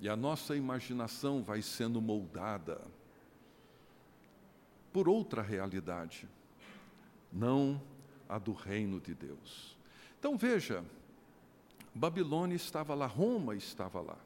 [0.00, 2.78] E a nossa imaginação vai sendo moldada
[4.92, 6.28] por outra realidade,
[7.32, 7.80] não
[8.28, 9.78] a do reino de Deus.
[10.18, 10.84] Então veja,
[11.94, 14.18] Babilônia estava lá, Roma estava lá.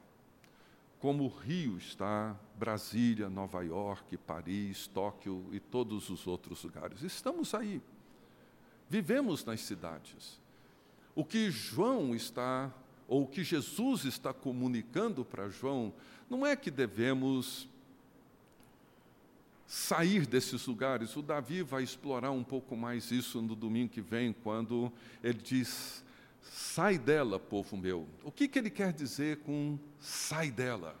[0.99, 7.03] Como o Rio está, Brasília, Nova York, Paris, Tóquio e todos os outros lugares.
[7.03, 7.81] Estamos aí.
[8.89, 10.39] Vivemos nas cidades.
[11.13, 12.73] O que João está
[13.07, 15.93] ou o que Jesus está comunicando para João,
[16.29, 17.67] não é que devemos
[19.65, 21.15] sair desses lugares.
[21.15, 24.91] O Davi vai explorar um pouco mais isso no domingo que vem, quando
[25.23, 26.03] ele diz:
[26.51, 28.07] Sai dela, povo meu.
[28.23, 30.95] O que, que ele quer dizer com sai dela?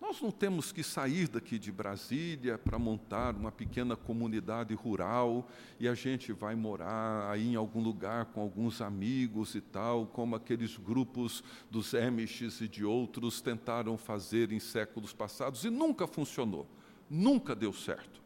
[0.00, 5.48] Nós não temos que sair daqui de Brasília para montar uma pequena comunidade rural
[5.80, 10.36] e a gente vai morar aí em algum lugar com alguns amigos e tal, como
[10.36, 16.68] aqueles grupos dos Amish e de outros tentaram fazer em séculos passados e nunca funcionou,
[17.08, 18.20] nunca deu certo.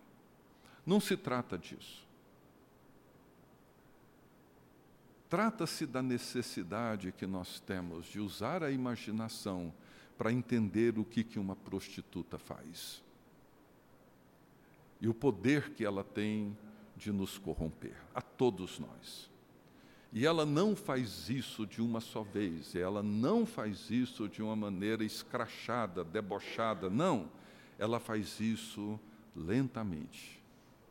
[0.85, 2.10] Não se trata disso.
[5.31, 9.73] Trata-se da necessidade que nós temos de usar a imaginação
[10.19, 13.01] para entender o que, que uma prostituta faz.
[15.01, 16.59] E o poder que ela tem
[16.97, 19.31] de nos corromper, a todos nós.
[20.13, 24.57] E ela não faz isso de uma só vez, ela não faz isso de uma
[24.57, 27.31] maneira escrachada, debochada, não.
[27.79, 28.99] Ela faz isso
[29.37, 30.43] lentamente,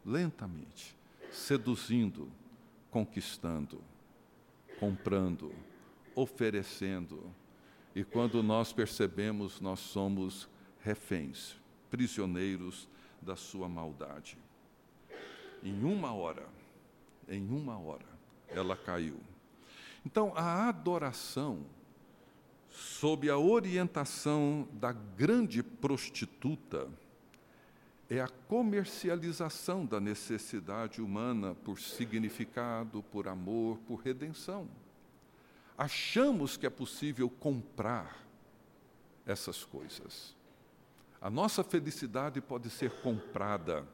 [0.05, 0.95] lentamente,
[1.29, 2.31] seduzindo,
[2.89, 3.83] conquistando,
[4.79, 5.53] comprando,
[6.15, 7.33] oferecendo,
[7.95, 10.47] e quando nós percebemos, nós somos
[10.81, 11.55] reféns,
[11.89, 12.87] prisioneiros
[13.21, 14.37] da sua maldade.
[15.61, 16.47] Em uma hora,
[17.27, 18.05] em uma hora,
[18.47, 19.19] ela caiu.
[20.05, 21.65] Então, a adoração,
[22.69, 26.87] sob a orientação da grande prostituta,
[28.09, 34.67] é a comercialização da necessidade humana por significado, por amor, por redenção
[35.79, 38.27] achamos que é possível comprar
[39.25, 40.35] essas coisas.
[41.21, 43.87] A nossa felicidade pode ser comprada.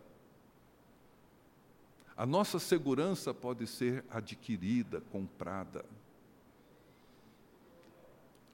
[2.18, 5.86] A nossa segurança pode ser adquirida, comprada.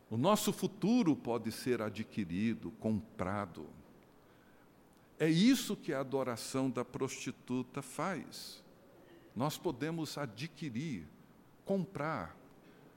[0.09, 3.65] O nosso futuro pode ser adquirido, comprado.
[5.21, 8.63] É isso que a adoração da prostituta faz.
[9.35, 11.07] Nós podemos adquirir,
[11.63, 12.35] comprar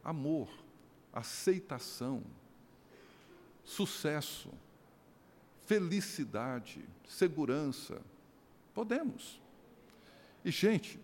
[0.02, 0.48] amor,
[1.12, 2.24] aceitação,
[3.62, 4.48] sucesso,
[5.66, 8.00] felicidade, segurança.
[8.72, 9.38] Podemos.
[10.42, 10.98] E, gente,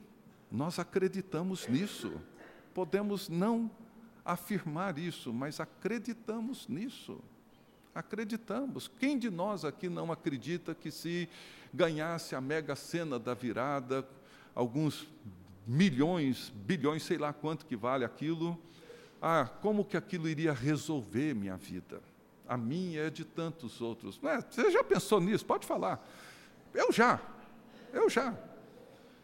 [0.50, 2.18] nós acreditamos nisso.
[2.72, 3.70] Podemos não
[4.24, 7.20] afirmar isso, mas acreditamos nisso.
[7.94, 8.88] Acreditamos.
[8.98, 11.28] Quem de nós aqui não acredita que se
[11.72, 14.06] ganhasse a mega cena da virada,
[14.54, 15.08] alguns
[15.66, 18.58] milhões, bilhões, sei lá quanto que vale aquilo,
[19.20, 22.00] ah, como que aquilo iria resolver minha vida?
[22.48, 24.18] A minha é de tantos outros.
[24.24, 25.44] É, você já pensou nisso?
[25.44, 26.04] Pode falar.
[26.74, 27.20] Eu já.
[27.92, 28.36] Eu já.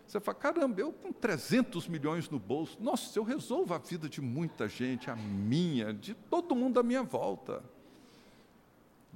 [0.06, 4.20] Você fala, caramba, eu com 300 milhões no bolso, nossa, eu resolvo a vida de
[4.20, 7.62] muita gente, a minha, de todo mundo à minha volta.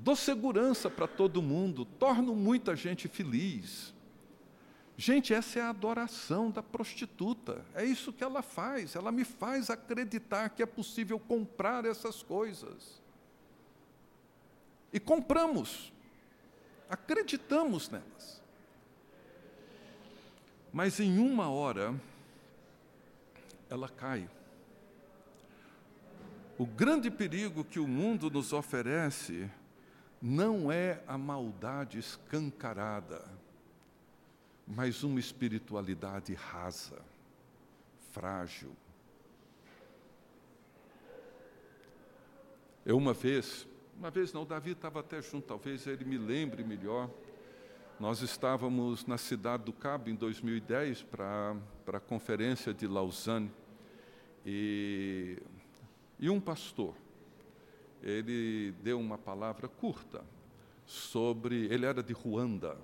[0.02, 3.92] Dou segurança para todo mundo, torno muita gente feliz.
[4.96, 7.62] Gente, essa é a adoração da prostituta.
[7.74, 8.96] É isso que ela faz.
[8.96, 12.98] Ela me faz acreditar que é possível comprar essas coisas.
[14.90, 15.92] E compramos.
[16.88, 18.42] Acreditamos nelas.
[20.72, 21.94] Mas em uma hora,
[23.68, 24.28] ela cai.
[26.56, 29.50] O grande perigo que o mundo nos oferece
[30.20, 33.24] não é a maldade escancarada,
[34.66, 37.02] mas uma espiritualidade rasa,
[38.12, 38.72] frágil.
[42.84, 43.66] Eu uma vez,
[43.98, 47.10] uma vez não, Davi estava até junto, talvez ele me lembre melhor,
[47.98, 51.56] nós estávamos na cidade do Cabo em 2010 para
[51.86, 53.50] a conferência de Lausanne
[54.44, 55.38] e,
[56.18, 56.94] e um pastor,
[58.02, 60.24] ele deu uma palavra curta
[60.86, 62.76] sobre, ele era de Ruanda,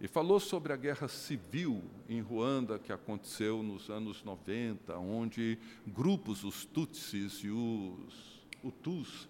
[0.00, 6.42] e falou sobre a guerra civil em Ruanda que aconteceu nos anos 90, onde grupos,
[6.42, 9.28] os Tutsis e os Hutus,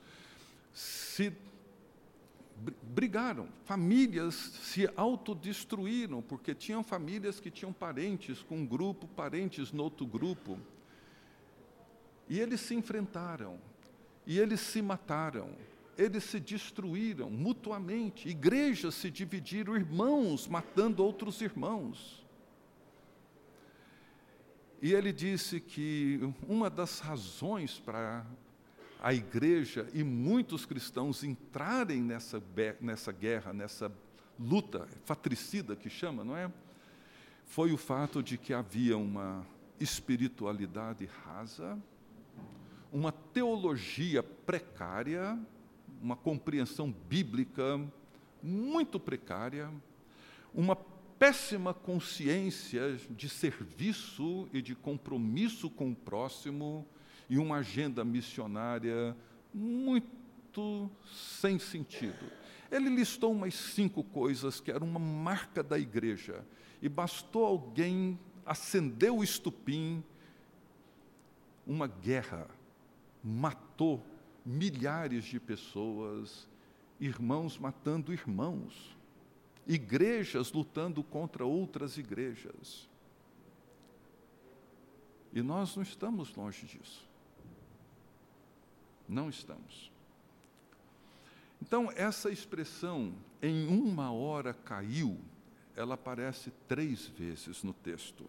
[0.73, 1.33] se
[2.83, 9.83] brigaram, famílias se autodestruíram, porque tinham famílias que tinham parentes com um grupo, parentes no
[9.83, 10.59] outro grupo.
[12.29, 13.59] E eles se enfrentaram,
[14.27, 15.51] e eles se mataram,
[15.97, 22.23] eles se destruíram mutuamente, igrejas se dividiram, irmãos matando outros irmãos.
[24.81, 26.19] E ele disse que
[26.49, 28.27] uma das razões para
[29.01, 32.43] a igreja e muitos cristãos entrarem nessa,
[32.81, 33.93] nessa guerra, nessa
[34.39, 36.51] luta fatricida que chama, não é?
[37.47, 39.47] Foi o fato de que havia uma
[39.79, 41.79] espiritualidade rasa,
[42.93, 45.39] uma teologia precária,
[46.01, 47.81] uma compreensão bíblica
[48.43, 49.71] muito precária,
[50.55, 50.77] uma
[51.19, 56.87] péssima consciência de serviço e de compromisso com o próximo,
[57.31, 59.17] e uma agenda missionária
[59.55, 62.31] muito sem sentido.
[62.71, 66.45] Ele listou umas cinco coisas que eram uma marca da igreja,
[66.83, 70.03] e bastou alguém acender o estupim,
[71.67, 72.49] uma guerra
[73.23, 74.05] matou
[74.45, 76.49] milhares de pessoas,
[76.99, 78.97] irmãos matando irmãos,
[79.67, 82.89] igrejas lutando contra outras igrejas.
[85.33, 87.09] E nós não estamos longe disso.
[89.09, 89.91] Não estamos.
[91.61, 95.19] Então, essa expressão, em uma hora caiu,
[95.77, 98.29] ela aparece três vezes no texto.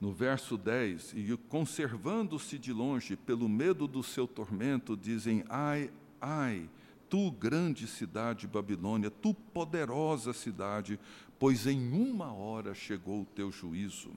[0.00, 5.90] No verso 10, e conservando-se de longe pelo medo do seu tormento, dizem: Ai,
[6.20, 6.70] ai,
[7.08, 10.98] tu grande cidade Babilônia, tu poderosa cidade,
[11.38, 14.10] pois em uma hora chegou o teu juízo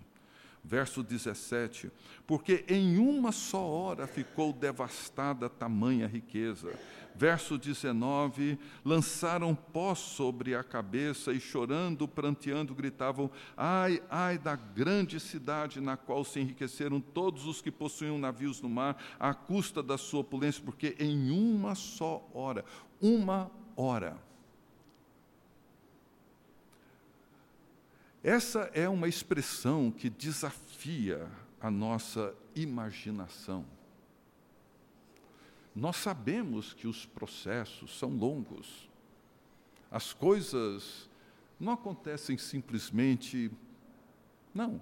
[0.64, 1.92] verso 17:
[2.26, 6.74] Porque em uma só hora ficou devastada tamanha riqueza.
[7.16, 15.20] Verso 19: Lançaram pó sobre a cabeça e chorando, pranteando, gritavam: Ai, ai da grande
[15.20, 19.98] cidade na qual se enriqueceram todos os que possuíam navios no mar, à custa da
[19.98, 22.66] sua opulência, porque em uma só hora,
[23.02, 24.18] uma hora,
[28.24, 31.28] Essa é uma expressão que desafia
[31.60, 33.66] a nossa imaginação.
[35.76, 38.90] Nós sabemos que os processos são longos.
[39.90, 41.10] As coisas
[41.60, 43.52] não acontecem simplesmente.
[44.54, 44.82] Não.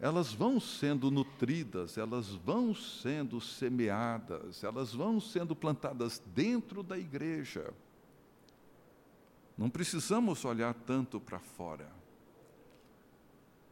[0.00, 7.72] Elas vão sendo nutridas, elas vão sendo semeadas, elas vão sendo plantadas dentro da igreja.
[9.56, 11.90] Não precisamos olhar tanto para fora.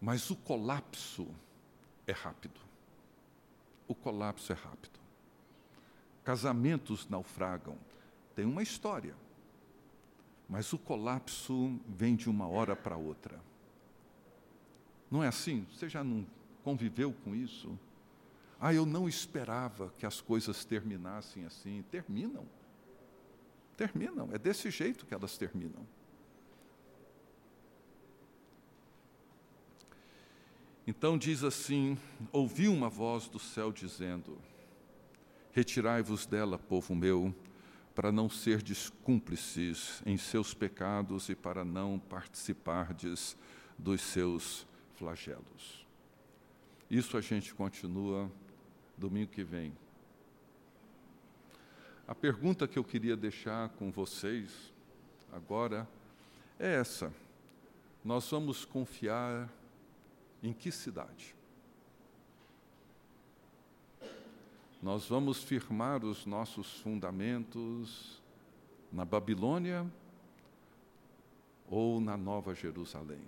[0.01, 1.29] Mas o colapso
[2.07, 2.61] é rápido.
[3.87, 5.01] O colapso é rápido.
[6.25, 7.77] Casamentos naufragam.
[8.35, 9.14] Tem uma história.
[10.49, 13.41] Mas o colapso vem de uma hora para outra.
[15.11, 15.66] Não é assim?
[15.73, 16.27] Você já não
[16.62, 17.79] conviveu com isso?
[18.61, 21.85] Ah, eu não esperava que as coisas terminassem assim.
[21.91, 22.47] Terminam.
[23.77, 24.31] Terminam.
[24.33, 25.87] É desse jeito que elas terminam.
[30.87, 31.99] Então diz assim:
[32.33, 34.39] Ouvi uma voz do céu dizendo:
[35.53, 37.34] Retirai-vos dela, povo meu,
[37.94, 43.36] para não serdes cúmplices em seus pecados e para não participardes
[43.78, 45.86] dos seus flagelos.
[46.90, 48.30] Isso a gente continua
[48.96, 49.72] domingo que vem.
[52.09, 54.72] A pergunta que eu queria deixar com vocês
[55.32, 55.88] agora
[56.59, 57.12] é essa:
[58.05, 59.48] nós vamos confiar
[60.42, 61.34] em que cidade?
[64.83, 68.20] Nós vamos firmar os nossos fundamentos
[68.91, 69.89] na Babilônia
[71.70, 73.22] ou na Nova Jerusalém?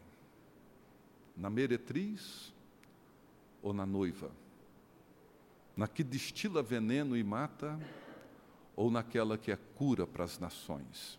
[1.36, 2.52] Na meretriz
[3.62, 4.32] ou na noiva?
[5.76, 7.78] Na que destila veneno e mata
[8.74, 11.16] ou naquela que é cura para as nações?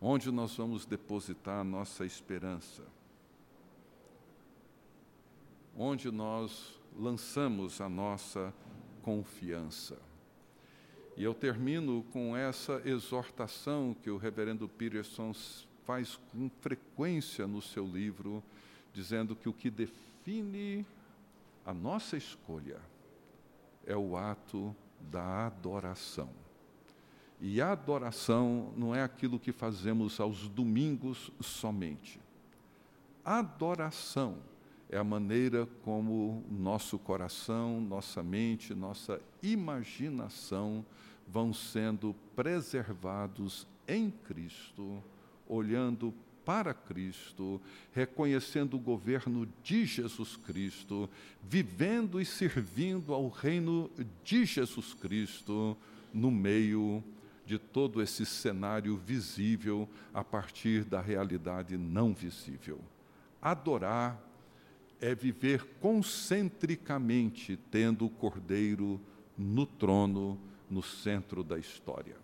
[0.00, 2.82] Onde nós vamos depositar a nossa esperança?
[5.76, 8.52] Onde nós lançamos a nossa
[9.02, 9.98] confiança?
[11.16, 15.34] E eu termino com essa exortação que o reverendo Peterson
[15.84, 18.42] faz com frequência no seu livro,
[18.92, 20.86] dizendo que o que define
[21.64, 22.80] a nossa escolha
[23.86, 24.74] é o ato
[25.10, 26.30] da adoração.
[27.40, 32.20] E a adoração não é aquilo que fazemos aos domingos somente.
[33.24, 34.38] Adoração
[34.90, 40.84] é a maneira como nosso coração, nossa mente, nossa imaginação
[41.28, 45.00] vão sendo preservados em Cristo,
[45.48, 46.12] olhando
[46.44, 47.60] para Cristo,
[47.92, 51.08] reconhecendo o governo de Jesus Cristo,
[51.40, 53.88] vivendo e servindo ao reino
[54.24, 55.76] de Jesus Cristo
[56.12, 57.04] no meio
[57.46, 62.80] de todo esse cenário visível a partir da realidade não visível.
[63.40, 64.20] Adorar
[65.00, 69.00] é viver concentricamente, tendo o Cordeiro
[69.36, 70.38] no trono,
[70.68, 72.16] no centro da história.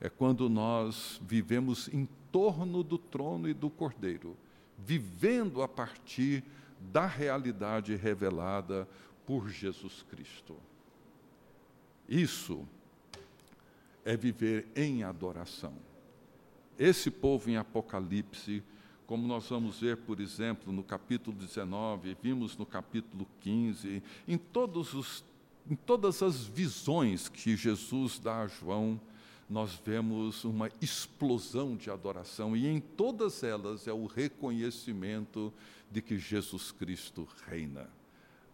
[0.00, 4.36] É quando nós vivemos em torno do trono e do Cordeiro,
[4.78, 6.42] vivendo a partir
[6.80, 8.88] da realidade revelada
[9.26, 10.56] por Jesus Cristo.
[12.08, 12.66] Isso
[14.04, 15.74] é viver em adoração.
[16.78, 18.62] Esse povo em Apocalipse,
[19.10, 24.94] como nós vamos ver, por exemplo, no capítulo 19, vimos no capítulo 15, em, todos
[24.94, 25.24] os,
[25.68, 29.00] em todas as visões que Jesus dá a João,
[29.48, 35.52] nós vemos uma explosão de adoração, e em todas elas é o reconhecimento
[35.90, 37.90] de que Jesus Cristo reina.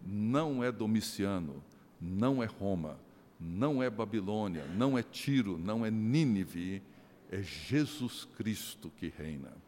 [0.00, 1.62] Não é Domiciano,
[2.00, 2.98] não é Roma,
[3.38, 6.82] não é Babilônia, não é Tiro, não é Nínive,
[7.30, 9.65] é Jesus Cristo que reina.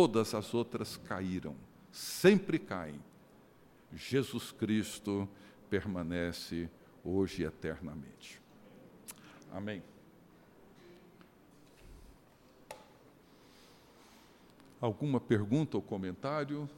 [0.00, 1.56] Todas as outras caíram,
[1.90, 3.02] sempre caem.
[3.92, 5.28] Jesus Cristo
[5.68, 6.70] permanece
[7.04, 8.40] hoje e eternamente.
[9.50, 9.82] Amém.
[14.80, 16.70] Alguma pergunta ou comentário?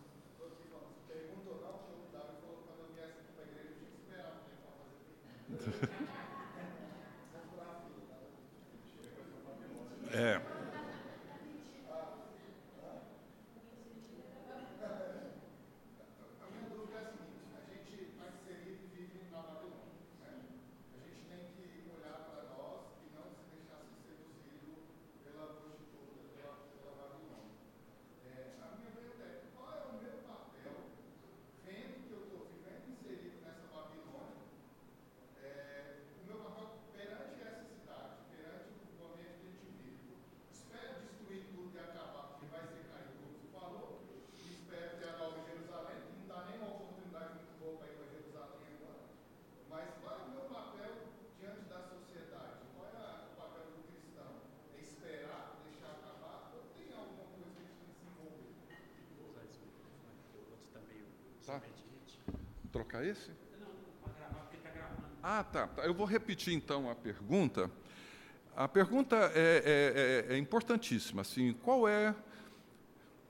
[10.11, 10.60] É.
[61.51, 61.61] Tá?
[62.71, 63.29] Trocar esse?
[65.21, 65.83] Ah, tá, tá.
[65.83, 67.69] Eu vou repetir então a pergunta.
[68.57, 71.23] A pergunta é, é, é, é importantíssima.
[71.23, 72.15] Assim, qual é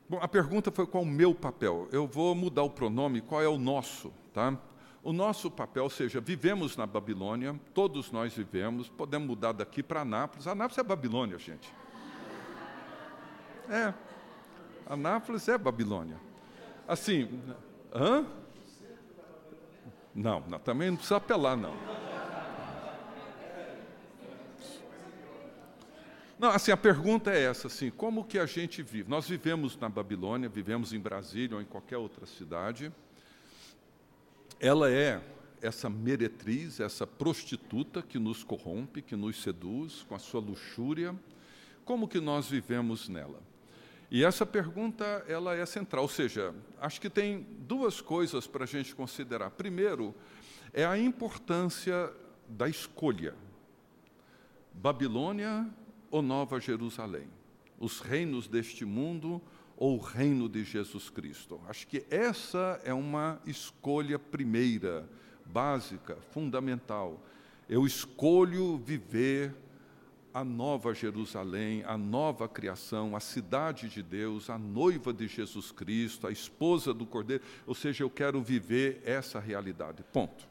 [0.06, 1.88] Bom, a pergunta foi qual o meu papel.
[1.90, 4.58] Eu vou mudar o pronome, qual é o nosso, tá?
[5.02, 10.02] O nosso papel, ou seja, vivemos na Babilônia, todos nós vivemos, podemos mudar daqui para
[10.02, 10.46] Anápolis.
[10.46, 11.72] Anápolis é Babilônia, gente.
[13.70, 13.94] É.
[14.84, 16.18] Anápolis é Babilônia.
[16.86, 17.40] Assim,
[17.94, 18.26] hã?
[20.14, 21.74] Não, não, também não precisa apelar, não.
[26.38, 29.10] Não, assim, a pergunta é essa, assim, como que a gente vive?
[29.10, 32.90] Nós vivemos na Babilônia, vivemos em Brasília ou em qualquer outra cidade.
[34.58, 35.20] Ela é
[35.60, 41.14] essa meretriz, essa prostituta que nos corrompe, que nos seduz com a sua luxúria.
[41.84, 43.49] Como que nós vivemos nela?
[44.10, 48.66] E essa pergunta ela é central, ou seja, acho que tem duas coisas para a
[48.66, 49.50] gente considerar.
[49.50, 50.12] Primeiro,
[50.72, 52.12] é a importância
[52.48, 53.34] da escolha.
[54.74, 55.68] Babilônia
[56.10, 57.28] ou Nova Jerusalém?
[57.78, 59.40] Os reinos deste mundo
[59.76, 61.60] ou o reino de Jesus Cristo?
[61.68, 65.08] Acho que essa é uma escolha primeira,
[65.46, 67.24] básica, fundamental.
[67.68, 69.54] Eu escolho viver
[70.32, 76.26] a nova Jerusalém, a nova criação, a cidade de Deus, a noiva de Jesus Cristo,
[76.26, 80.04] a esposa do Cordeiro, ou seja, eu quero viver essa realidade.
[80.12, 80.48] Ponto.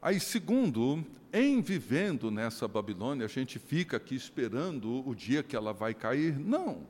[0.00, 5.72] Aí, segundo, em vivendo nessa Babilônia, a gente fica aqui esperando o dia que ela
[5.72, 6.38] vai cair?
[6.38, 6.86] Não,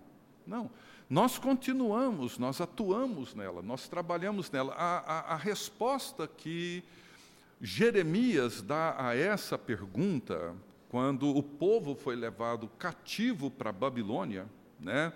[0.46, 0.70] não.
[1.08, 4.74] Nós continuamos, nós atuamos nela, nós trabalhamos nela.
[4.74, 6.84] A, a, a resposta que
[7.60, 10.54] Jeremias dá a essa pergunta,
[10.88, 14.46] quando o povo foi levado cativo para a Babilônia,
[14.80, 15.12] né,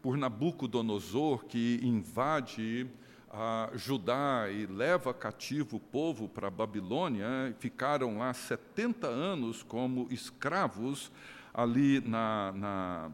[0.00, 2.86] por Nabucodonosor, que invade
[3.28, 10.06] a Judá e leva cativo o povo para a Babilônia, ficaram lá 70 anos como
[10.10, 11.10] escravos
[11.52, 13.10] ali na, na,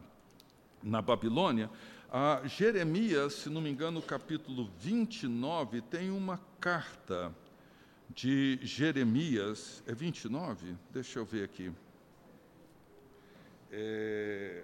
[0.83, 1.69] na Babilônia.
[2.11, 7.33] A Jeremias, se não me engano, capítulo 29, tem uma carta
[8.13, 9.83] de Jeremias.
[9.87, 10.75] É 29?
[10.91, 11.71] Deixa eu ver aqui.
[13.75, 14.63] É...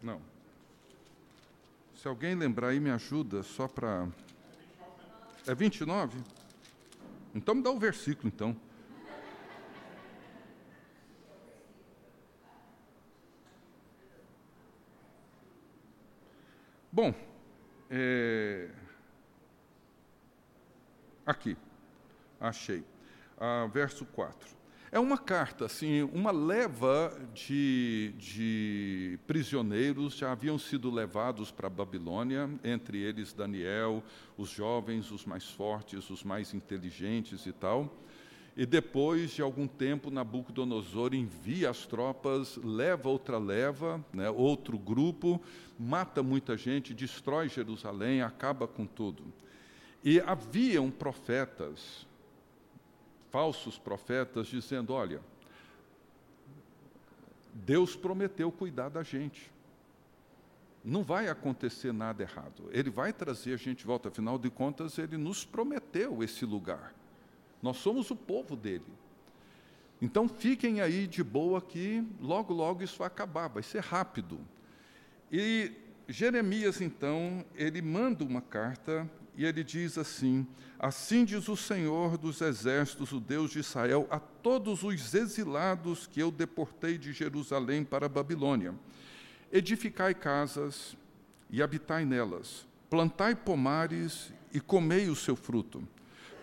[0.00, 0.22] Não.
[1.96, 4.08] Se alguém lembrar aí, me ajuda, só para.
[5.48, 6.16] É 29?
[7.34, 8.56] Então me dá o versículo, então.
[16.92, 17.12] Bom,
[17.90, 18.70] é...
[21.26, 21.56] aqui,
[22.40, 22.82] achei,
[23.72, 24.56] verso 4.
[24.92, 31.70] É uma carta, assim, uma leva de, de prisioneiros já haviam sido levados para a
[31.70, 34.02] Babilônia, entre eles Daniel,
[34.38, 37.92] os jovens, os mais fortes, os mais inteligentes e tal.
[38.56, 45.38] E depois de algum tempo, Nabucodonosor envia as tropas, leva outra leva, né, outro grupo,
[45.78, 49.24] mata muita gente, destrói Jerusalém, acaba com tudo.
[50.02, 52.06] E haviam profetas,
[53.36, 55.20] falsos profetas dizendo: olha,
[57.52, 59.52] Deus prometeu cuidar da gente.
[60.82, 62.70] Não vai acontecer nada errado.
[62.70, 64.08] Ele vai trazer a gente de volta.
[64.08, 66.94] Afinal de contas, ele nos prometeu esse lugar.
[67.60, 68.90] Nós somos o povo dele.
[70.00, 74.40] Então fiquem aí de boa que logo, logo isso vai acabar, vai ser rápido.
[75.30, 75.72] E
[76.08, 79.06] Jeremias, então, ele manda uma carta
[79.36, 80.46] e ele diz assim:
[80.78, 86.20] Assim diz o Senhor dos exércitos, o Deus de Israel, a todos os exilados que
[86.20, 88.74] eu deportei de Jerusalém para a Babilônia:
[89.52, 90.96] Edificai casas
[91.50, 95.86] e habitai nelas, plantai pomares e comei o seu fruto.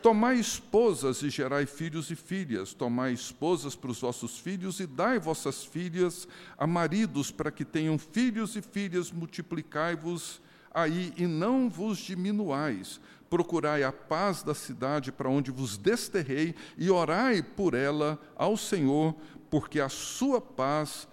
[0.04, 5.18] Tomai esposas e gerai filhos e filhas, tomai esposas para os vossos filhos e dai
[5.18, 6.28] vossas filhas
[6.58, 10.42] a maridos para que tenham filhos e filhas, multiplicai-vos
[10.74, 13.00] aí e não vos diminuais.
[13.30, 19.16] Procurai a paz da cidade para onde vos desterrei e orai por ela ao Senhor,
[19.50, 21.08] porque a sua paz,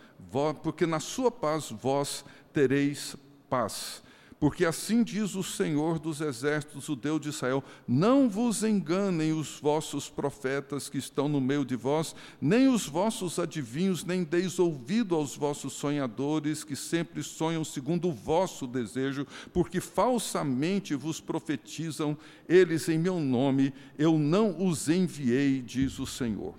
[0.63, 3.17] porque na sua paz vós tereis
[3.49, 4.03] paz.
[4.41, 9.61] Porque assim diz o Senhor dos Exércitos, o Deus de Israel: Não vos enganem os
[9.61, 15.15] vossos profetas que estão no meio de vós, nem os vossos adivinhos, nem deis ouvido
[15.15, 22.17] aos vossos sonhadores que sempre sonham segundo o vosso desejo, porque falsamente vos profetizam
[22.49, 26.55] eles em meu nome, eu não os enviei, diz o Senhor.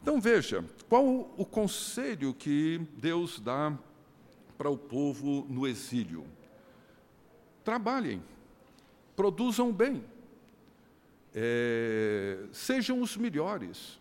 [0.00, 3.78] Então veja, qual o conselho que Deus dá
[4.56, 6.24] para o povo no exílio?
[7.64, 8.22] Trabalhem,
[9.14, 10.04] produzam bem,
[11.34, 14.00] é, sejam os melhores.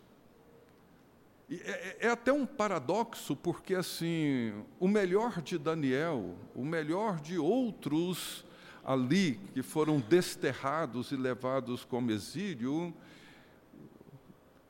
[1.49, 7.37] É, é, é, até um paradoxo, porque assim, o melhor de Daniel, o melhor de
[7.37, 8.45] outros
[8.83, 12.93] ali, que foram desterrados e levados como exílio,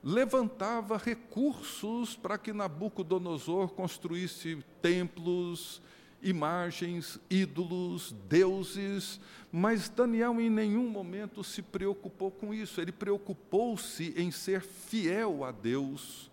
[0.02, 5.80] levantava recursos para que Nabucodonosor construísse templos,
[6.22, 9.20] imagens, ídolos, deuses,
[9.50, 12.80] mas Daniel em nenhum momento se preocupou com isso.
[12.80, 16.30] Ele preocupou-se em ser fiel a Deus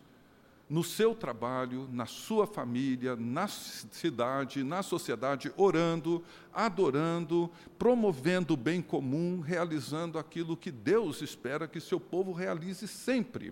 [0.69, 6.23] no seu trabalho, na sua família, na cidade, na sociedade, orando,
[6.53, 13.51] adorando, promovendo o bem comum, realizando aquilo que Deus espera que seu povo realize sempre.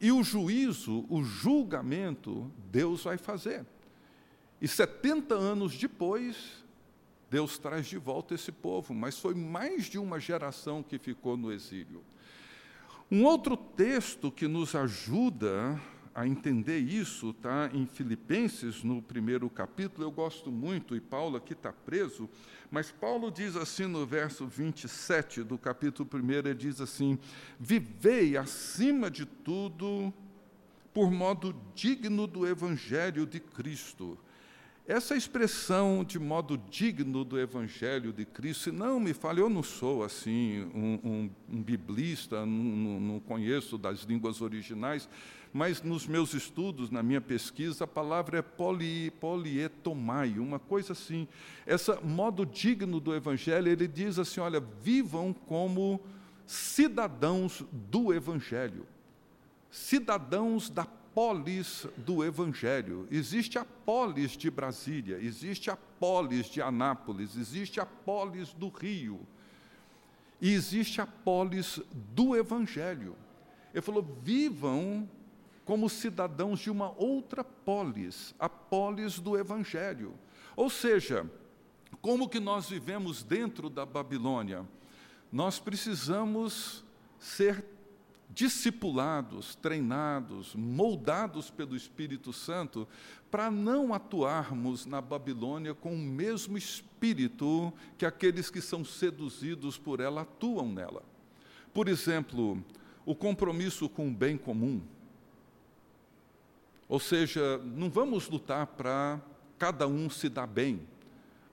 [0.00, 3.64] E o juízo, o julgamento, Deus vai fazer.
[4.60, 6.64] E 70 anos depois,
[7.30, 11.52] Deus traz de volta esse povo, mas foi mais de uma geração que ficou no
[11.52, 12.02] exílio.
[13.10, 15.80] Um outro texto que nos ajuda
[16.14, 20.06] a entender isso está em Filipenses, no primeiro capítulo.
[20.06, 22.28] Eu gosto muito, e Paulo aqui está preso,
[22.70, 27.18] mas Paulo diz assim no verso 27 do capítulo 1: ele diz assim:
[27.60, 30.12] Vivei acima de tudo
[30.94, 34.18] por modo digno do evangelho de Cristo
[34.88, 40.04] essa expressão de modo digno do Evangelho de Cristo, não me fale, eu não sou
[40.04, 45.08] assim um, um, um biblista, não, não, conheço das línguas originais,
[45.52, 51.26] mas nos meus estudos, na minha pesquisa, a palavra é poli, polietomai, uma coisa assim.
[51.66, 56.00] Esse modo digno do Evangelho, ele diz assim: olha, vivam como
[56.46, 58.86] cidadãos do Evangelho,
[59.70, 60.84] cidadãos da
[61.16, 63.08] polis do Evangelho.
[63.10, 69.26] Existe a polis de Brasília, existe a polis de Anápolis, existe a polis do Rio.
[70.42, 71.80] E existe a polis
[72.14, 73.16] do Evangelho.
[73.72, 75.08] Ele falou: vivam
[75.64, 80.12] como cidadãos de uma outra polis, a polis do Evangelho.
[80.54, 81.24] Ou seja,
[82.02, 84.68] como que nós vivemos dentro da Babilônia?
[85.32, 86.84] Nós precisamos
[87.18, 87.64] ser
[88.36, 92.86] discipulados, treinados, moldados pelo Espírito Santo,
[93.30, 100.00] para não atuarmos na Babilônia com o mesmo espírito que aqueles que são seduzidos por
[100.00, 101.02] ela atuam nela.
[101.72, 102.62] Por exemplo,
[103.06, 104.82] o compromisso com o bem comum.
[106.90, 109.18] Ou seja, não vamos lutar para
[109.58, 110.86] cada um se dar bem,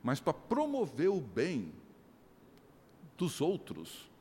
[0.04, 1.72] mas para promover o bem
[3.18, 4.12] dos outros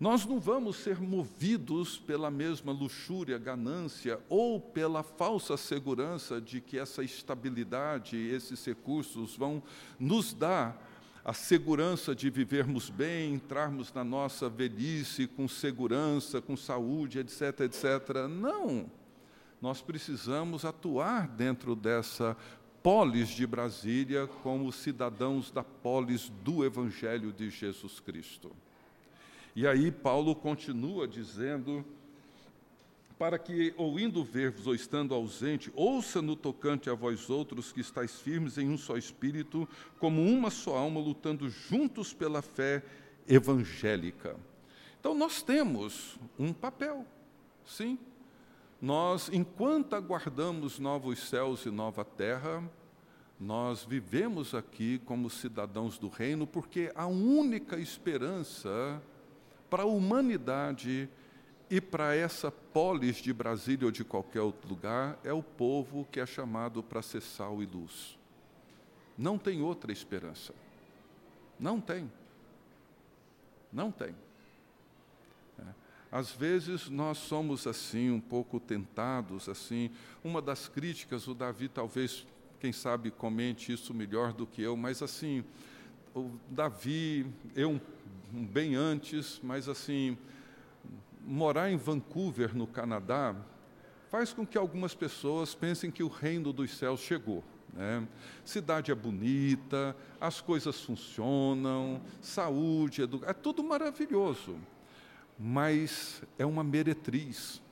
[0.00, 6.78] nós não vamos ser movidos pela mesma luxúria, ganância ou pela falsa segurança de que
[6.78, 9.62] essa estabilidade, esses recursos vão
[9.98, 10.88] nos dar
[11.22, 18.26] a segurança de vivermos bem, entrarmos na nossa velhice com segurança, com saúde, etc, etc.
[18.26, 18.90] Não.
[19.60, 22.34] Nós precisamos atuar dentro dessa
[22.82, 28.50] polis de Brasília como cidadãos da polis do Evangelho de Jesus Cristo.
[29.54, 31.84] E aí Paulo continua dizendo:
[33.20, 37.80] para que, ou indo ver-vos, ou estando ausente, ouça no tocante a vós outros que
[37.80, 42.82] estáis firmes em um só espírito, como uma só alma, lutando juntos pela fé
[43.28, 44.36] evangélica.
[44.98, 47.04] Então, nós temos um papel,
[47.66, 47.98] sim.
[48.80, 52.62] Nós, enquanto aguardamos novos céus e nova terra,
[53.38, 59.02] nós vivemos aqui como cidadãos do reino, porque a única esperança
[59.70, 61.08] para a humanidade
[61.70, 66.18] e para essa polis de Brasília ou de qualquer outro lugar, é o povo que
[66.18, 68.18] é chamado para ser sal e luz.
[69.16, 70.52] Não tem outra esperança.
[71.58, 72.10] Não tem.
[73.72, 74.14] Não tem.
[75.58, 75.62] É.
[76.10, 79.90] Às vezes nós somos assim, um pouco tentados, assim.
[80.24, 82.26] Uma das críticas, o Davi talvez,
[82.58, 85.44] quem sabe, comente isso melhor do que eu, mas assim,
[86.14, 87.80] o Davi, eu
[88.30, 90.16] bem antes, mas assim,
[91.24, 93.34] morar em Vancouver, no Canadá,
[94.08, 97.44] faz com que algumas pessoas pensem que o reino dos céus chegou.
[97.72, 98.06] Né?
[98.44, 104.56] Cidade é bonita, as coisas funcionam, saúde, educação, é tudo maravilhoso,
[105.38, 107.62] mas é uma meretriz.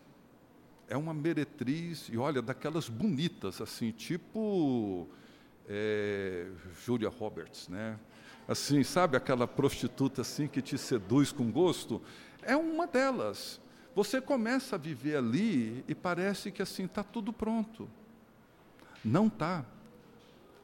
[0.90, 5.06] É uma meretriz, e olha, daquelas bonitas, assim, tipo
[5.68, 6.46] é,
[6.82, 7.98] Julia Roberts, né?
[8.48, 12.00] Assim, sabe aquela prostituta assim que te seduz com gosto?
[12.42, 13.60] É uma delas.
[13.94, 17.88] Você começa a viver ali e parece que assim está tudo pronto.
[19.04, 19.64] Não está.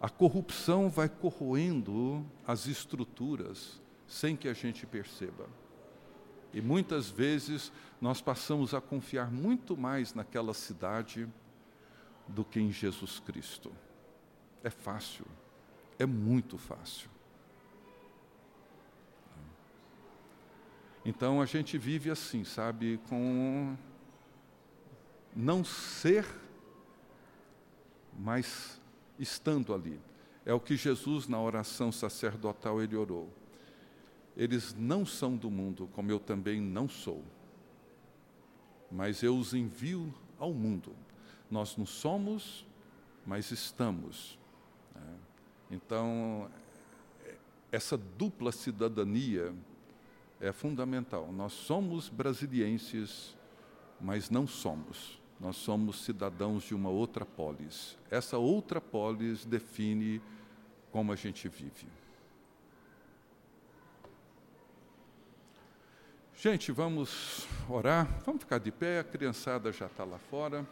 [0.01, 5.47] A corrupção vai corroendo as estruturas sem que a gente perceba.
[6.53, 11.29] E muitas vezes nós passamos a confiar muito mais naquela cidade
[12.29, 13.73] do que em Jesus Cristo.
[14.63, 15.27] É fácil,
[15.99, 17.14] é muito fácil.
[21.05, 23.77] Então a gente vive assim, sabe, com
[25.37, 26.25] não ser,
[28.19, 28.81] mas
[29.19, 30.01] estando ali.
[30.47, 33.29] É o que Jesus na oração sacerdotal ele orou.
[34.37, 37.23] Eles não são do mundo, como eu também não sou.
[38.91, 40.95] Mas eu os envio ao mundo.
[41.51, 42.67] Nós não somos,
[43.27, 44.39] mas estamos.
[44.95, 45.17] Né?
[45.71, 46.51] Então,
[47.71, 49.55] essa dupla cidadania
[50.41, 51.33] é fundamental.
[51.33, 53.37] Nós somos brasilienses,
[54.01, 55.21] mas não somos.
[55.41, 57.99] Nós somos cidadãos de uma outra polis.
[58.11, 60.21] Essa outra polis define
[60.91, 61.87] como a gente vive.
[66.37, 70.67] Gente, vamos orar, vamos ficar de pé, a criançada já está lá fora.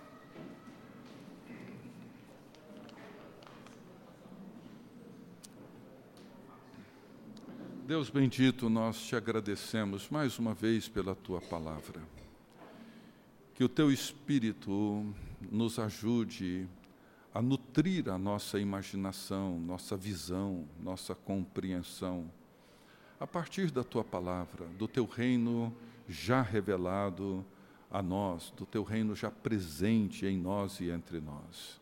[7.92, 12.00] Deus bendito, nós te agradecemos mais uma vez pela tua palavra.
[13.54, 15.14] Que o teu Espírito
[15.50, 16.66] nos ajude
[17.34, 22.32] a nutrir a nossa imaginação, nossa visão, nossa compreensão,
[23.20, 25.70] a partir da tua palavra, do teu reino
[26.08, 27.44] já revelado
[27.90, 31.81] a nós, do teu reino já presente em nós e entre nós.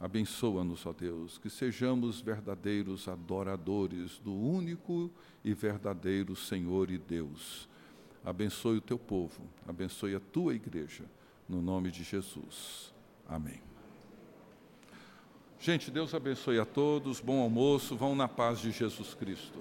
[0.00, 5.10] Abençoa-nos, ó Deus, que sejamos verdadeiros adoradores do único
[5.44, 7.68] e verdadeiro Senhor e Deus.
[8.24, 11.04] Abençoe o teu povo, abençoe a tua igreja,
[11.46, 12.94] no nome de Jesus.
[13.28, 13.60] Amém.
[15.58, 19.58] Gente, Deus abençoe a todos, bom almoço, vão na paz de Jesus Cristo.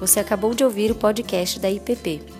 [0.00, 2.39] Você acabou de ouvir o podcast da IPP.